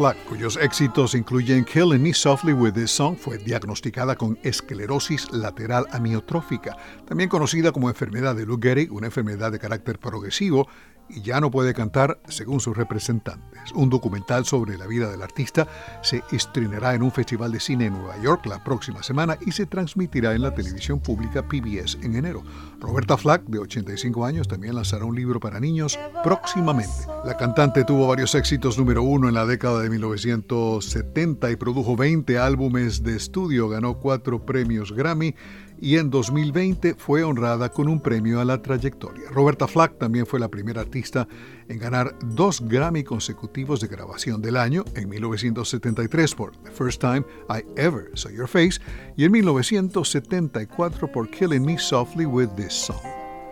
Cuyos 0.00 0.56
éxitos 0.56 1.14
incluyen 1.14 1.62
Killing 1.62 2.02
Me 2.02 2.14
Softly 2.14 2.54
with 2.54 2.72
This 2.72 2.90
Song, 2.90 3.18
fue 3.18 3.36
diagnosticada 3.36 4.16
con 4.16 4.38
esclerosis 4.42 5.30
lateral 5.30 5.84
amiotrófica, 5.92 6.74
también 7.06 7.28
conocida 7.28 7.70
como 7.70 7.90
enfermedad 7.90 8.34
de 8.34 8.46
Lou 8.46 8.58
Gehrig, 8.58 8.90
una 8.90 9.08
enfermedad 9.08 9.52
de 9.52 9.58
carácter 9.58 9.98
progresivo 9.98 10.68
y 11.14 11.22
ya 11.22 11.40
no 11.40 11.50
puede 11.50 11.74
cantar 11.74 12.20
según 12.28 12.60
sus 12.60 12.76
representantes. 12.76 13.72
Un 13.74 13.90
documental 13.90 14.44
sobre 14.44 14.78
la 14.78 14.86
vida 14.86 15.10
del 15.10 15.22
artista 15.22 15.68
se 16.02 16.22
estrenará 16.32 16.94
en 16.94 17.02
un 17.02 17.10
festival 17.12 17.52
de 17.52 17.60
cine 17.60 17.86
en 17.86 17.94
Nueva 17.94 18.20
York 18.22 18.46
la 18.46 18.62
próxima 18.64 19.02
semana 19.02 19.38
y 19.44 19.52
se 19.52 19.66
transmitirá 19.66 20.34
en 20.34 20.42
la 20.42 20.54
televisión 20.54 21.00
pública 21.00 21.46
PBS 21.46 21.98
en 22.02 22.16
enero. 22.16 22.42
Roberta 22.80 23.16
Flack, 23.16 23.44
de 23.44 23.58
85 23.58 24.24
años, 24.24 24.48
también 24.48 24.74
lanzará 24.74 25.04
un 25.04 25.14
libro 25.14 25.40
para 25.40 25.60
niños 25.60 25.98
próximamente. 26.24 27.06
La 27.24 27.36
cantante 27.36 27.84
tuvo 27.84 28.08
varios 28.08 28.34
éxitos 28.34 28.78
número 28.78 29.02
uno 29.02 29.28
en 29.28 29.34
la 29.34 29.46
década 29.46 29.80
de 29.80 29.90
1970 29.90 31.50
y 31.50 31.56
produjo 31.56 31.96
20 31.96 32.38
álbumes 32.38 33.02
de 33.02 33.16
estudio, 33.16 33.68
ganó 33.68 33.98
cuatro 33.98 34.44
premios 34.46 34.92
Grammy 34.92 35.34
y 35.80 35.96
en 35.96 36.10
2020 36.10 36.94
fue 36.94 37.24
honrada 37.24 37.70
con 37.70 37.88
un 37.88 38.00
premio 38.00 38.40
a 38.40 38.44
la 38.44 38.60
trayectoria. 38.60 39.30
Roberta 39.30 39.66
Flack 39.66 39.98
también 39.98 40.26
fue 40.26 40.38
la 40.38 40.48
primera 40.48 40.82
artista 40.82 41.26
en 41.68 41.78
ganar 41.78 42.14
dos 42.22 42.60
Grammy 42.60 43.02
consecutivos 43.02 43.80
de 43.80 43.88
grabación 43.88 44.42
del 44.42 44.56
año, 44.56 44.84
en 44.94 45.08
1973 45.08 46.34
por 46.34 46.56
The 46.56 46.70
First 46.70 47.00
Time 47.00 47.24
I 47.48 47.64
Ever 47.76 48.10
Saw 48.14 48.30
Your 48.30 48.48
Face 48.48 48.80
y 49.16 49.24
en 49.24 49.32
1974 49.32 51.10
por 51.10 51.30
Killing 51.30 51.64
Me 51.64 51.78
Softly 51.78 52.26
with 52.26 52.48
This 52.56 52.74
Song. 52.74 53.00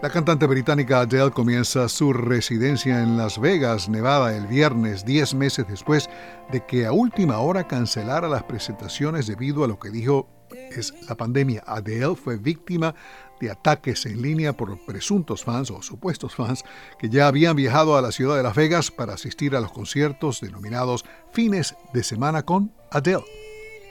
La 0.00 0.10
cantante 0.10 0.46
británica 0.46 1.00
Adele 1.00 1.32
comienza 1.32 1.88
su 1.88 2.12
residencia 2.12 3.02
en 3.02 3.16
Las 3.16 3.40
Vegas, 3.40 3.88
Nevada, 3.88 4.36
el 4.36 4.46
viernes, 4.46 5.04
10 5.04 5.34
meses 5.34 5.66
después 5.68 6.08
de 6.52 6.64
que 6.64 6.86
a 6.86 6.92
última 6.92 7.38
hora 7.38 7.66
cancelara 7.66 8.28
las 8.28 8.44
presentaciones 8.44 9.26
debido 9.26 9.64
a 9.64 9.68
lo 9.68 9.80
que 9.80 9.90
dijo 9.90 10.37
es 10.52 10.94
la 11.08 11.16
pandemia. 11.16 11.62
Adele 11.66 12.14
fue 12.14 12.36
víctima 12.36 12.94
de 13.40 13.50
ataques 13.50 14.06
en 14.06 14.22
línea 14.22 14.52
por 14.52 14.78
presuntos 14.84 15.44
fans 15.44 15.70
o 15.70 15.82
supuestos 15.82 16.34
fans 16.34 16.64
que 16.98 17.08
ya 17.08 17.28
habían 17.28 17.56
viajado 17.56 17.96
a 17.96 18.02
la 18.02 18.12
ciudad 18.12 18.36
de 18.36 18.42
Las 18.42 18.56
Vegas 18.56 18.90
para 18.90 19.14
asistir 19.14 19.54
a 19.54 19.60
los 19.60 19.72
conciertos 19.72 20.40
denominados 20.40 21.04
fines 21.32 21.76
de 21.92 22.02
semana 22.02 22.42
con 22.44 22.72
Adele. 22.90 23.24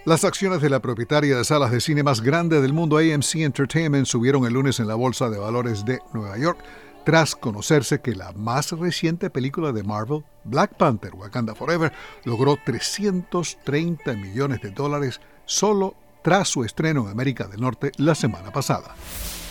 Las 0.05 0.24
acciones 0.24 0.62
de 0.62 0.70
la 0.70 0.82
propietaria 0.82 1.38
de 1.38 1.43
salas 1.43 1.72
de 1.72 1.82
cine 1.82 2.01
más 2.01 2.22
grande 2.22 2.62
del 2.62 2.72
mundo, 2.72 2.97
AMC 2.97 3.36
Entertainment, 3.36 4.05
subieron 4.05 4.45
el 4.45 4.53
lunes 4.53 4.80
en 4.80 4.88
la 4.88 4.95
Bolsa 4.95 5.30
de 5.30 5.38
Valores 5.38 5.84
de 5.84 5.99
Nueva 6.14 6.38
York 6.38 6.60
tras 7.08 7.38
conocerse 7.38 8.01
que 8.01 8.16
la 8.16 8.34
más 8.34 8.72
reciente 8.74 9.30
película 9.30 9.72
de 9.72 9.82
Marvel, 9.82 10.26
Black 10.43 10.76
Panther 10.76 11.16
Wakanda 11.16 11.55
Forever, 11.55 11.93
logró 12.26 12.58
330 12.66 14.14
millones 14.14 14.62
de 14.62 14.72
dólares 14.72 15.22
solo 15.45 15.95
tras 16.28 16.49
su 16.49 16.65
estreno 16.65 17.05
en 17.05 17.11
América 17.11 17.47
del 17.47 17.61
Norte 17.61 17.93
la 17.95 18.13
semana 18.13 18.51
pasada. 18.51 18.93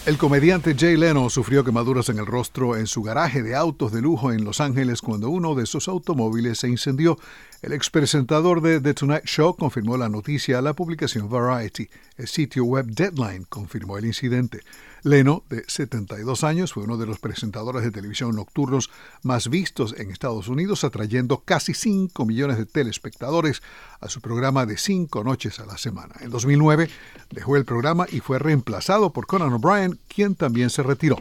El 0.04 0.18
comediante 0.18 0.76
Jay 0.78 0.98
Leno 0.98 1.30
sufrió 1.30 1.64
quemaduras 1.64 2.10
en 2.10 2.18
el 2.18 2.26
rostro 2.26 2.76
en 2.76 2.86
su 2.86 3.02
garaje 3.02 3.42
de 3.42 3.56
autos 3.56 3.92
de 3.92 4.02
lujo 4.02 4.30
en 4.30 4.44
Los 4.44 4.60
Ángeles 4.60 5.00
cuando 5.00 5.30
uno 5.30 5.54
de 5.54 5.64
sus 5.64 5.88
automóviles 5.88 6.58
se 6.58 6.68
incendió. 6.68 7.18
El 7.62 7.72
expresentador 7.72 8.60
de 8.60 8.82
The 8.82 8.92
Tonight 8.92 9.24
Show 9.24 9.56
confirmó 9.56 9.96
la 9.96 10.10
noticia 10.10 10.58
a 10.58 10.60
la 10.60 10.74
publicación 10.74 11.30
Variety. 11.30 11.88
El 12.18 12.28
sitio 12.28 12.64
web 12.64 12.84
Deadline 12.88 13.46
confirmó 13.48 13.96
el 13.96 14.04
incidente. 14.04 14.60
Leno, 15.06 15.44
de 15.48 15.62
72 15.68 16.42
años, 16.42 16.72
fue 16.72 16.82
uno 16.82 16.96
de 16.96 17.06
los 17.06 17.20
presentadores 17.20 17.84
de 17.84 17.92
televisión 17.92 18.34
nocturnos 18.34 18.90
más 19.22 19.48
vistos 19.48 19.94
en 19.96 20.10
Estados 20.10 20.48
Unidos, 20.48 20.82
atrayendo 20.82 21.44
casi 21.44 21.74
5 21.74 22.26
millones 22.26 22.58
de 22.58 22.66
telespectadores 22.66 23.62
a 24.00 24.08
su 24.08 24.20
programa 24.20 24.66
de 24.66 24.76
cinco 24.76 25.22
noches 25.22 25.60
a 25.60 25.66
la 25.66 25.78
semana. 25.78 26.16
En 26.22 26.30
2009 26.30 26.90
dejó 27.30 27.56
el 27.56 27.64
programa 27.64 28.06
y 28.10 28.18
fue 28.18 28.40
reemplazado 28.40 29.12
por 29.12 29.28
Conan 29.28 29.52
O'Brien, 29.52 30.00
quien 30.08 30.34
también 30.34 30.70
se 30.70 30.82
retiró. 30.82 31.18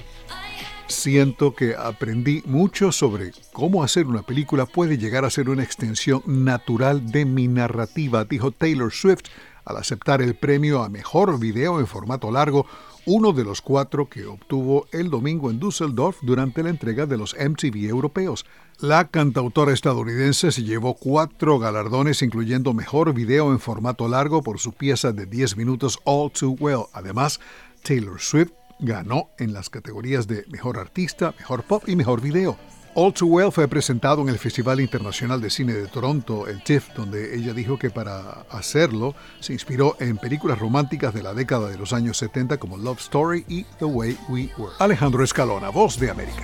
Siento 0.88 1.54
que 1.54 1.76
aprendí 1.76 2.42
mucho 2.48 2.92
sobre 2.92 3.34
cómo 3.54 3.84
hacer 3.84 4.08
una 4.08 4.24
película 4.24 4.66
puede 4.66 4.98
llegar 4.98 5.26
a 5.26 5.30
ser 5.30 5.48
una 5.48 5.64
extensión 5.64 6.24
natural 6.26 7.12
de 7.12 7.26
mi 7.26 7.48
narrativa, 7.48 8.26
dijo 8.26 8.50
Taylor 8.50 8.92
Swift 8.92 9.26
al 9.64 9.78
aceptar 9.78 10.22
el 10.22 10.36
premio 10.36 10.84
a 10.84 10.90
mejor 10.90 11.40
video 11.40 11.80
en 11.80 11.88
formato 11.88 12.32
largo 12.32 12.66
uno 13.06 13.34
de 13.34 13.44
los 13.44 13.62
cuatro 13.62 14.10
que 14.10 14.26
obtuvo 14.26 14.88
el 14.92 15.10
domingo 15.10 15.52
en 15.52 15.60
Düsseldorf 15.60 16.18
durante 16.22 16.64
la 16.64 16.70
entrega 16.70 17.06
de 17.06 17.18
los 17.18 17.36
MTV 17.36 17.88
europeos. 17.90 18.46
La 18.80 19.08
cantautora 19.08 19.74
estadounidense 19.74 20.52
se 20.52 20.64
llevó 20.64 20.96
cuatro 20.96 21.60
galardones, 21.60 22.22
incluyendo 22.22 22.74
Mejor 22.74 23.14
Video 23.14 23.52
en 23.52 23.60
formato 23.60 24.08
largo 24.08 24.42
por 24.42 24.60
su 24.60 24.74
pieza 24.74 25.12
de 25.12 25.26
10 25.26 25.58
minutos 25.58 26.00
All 26.04 26.32
Too 26.32 26.58
Well. 26.60 26.84
Además, 26.94 27.40
Taylor 27.84 28.20
Swift 28.20 28.52
ganó 28.80 29.30
en 29.38 29.54
las 29.54 29.70
categorías 29.70 30.28
de 30.28 30.44
Mejor 30.50 30.80
Artista, 30.80 31.34
Mejor 31.38 31.64
Pop 31.64 31.84
y 31.88 31.96
Mejor 31.96 32.22
Video. 32.22 32.58
All 32.98 33.14
Too 33.14 33.28
Well 33.28 33.52
fue 33.52 33.68
presentado 33.68 34.22
en 34.22 34.30
el 34.30 34.40
Festival 34.40 34.80
Internacional 34.80 35.42
de 35.42 35.50
Cine 35.50 35.74
de 35.74 35.88
Toronto, 35.88 36.48
el 36.48 36.64
TIFF, 36.64 36.94
donde 36.96 37.36
ella 37.36 37.54
dijo 37.54 37.78
que 37.78 37.90
para 37.90 38.46
hacerlo 38.50 39.14
se 39.42 39.52
inspiró 39.52 39.98
en 40.00 40.18
películas 40.18 40.60
románticas 40.60 41.14
de 41.14 41.22
la 41.22 41.34
década 41.34 41.68
de 41.68 41.78
los 41.78 41.92
años 41.92 42.16
70 42.18 42.58
como 42.58 42.78
Love 42.78 43.02
Story 43.02 43.44
y 43.50 43.64
The 43.80 43.86
Way 43.86 44.18
We 44.30 44.50
Were. 44.58 44.72
Alejandro 44.80 45.26
Escalona, 45.26 45.68
Voz 45.72 46.00
de 46.00 46.10
América. 46.10 46.44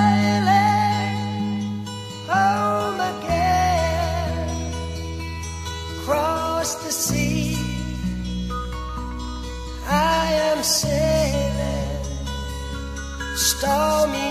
sailing 10.63 11.89
stormy 13.35 14.30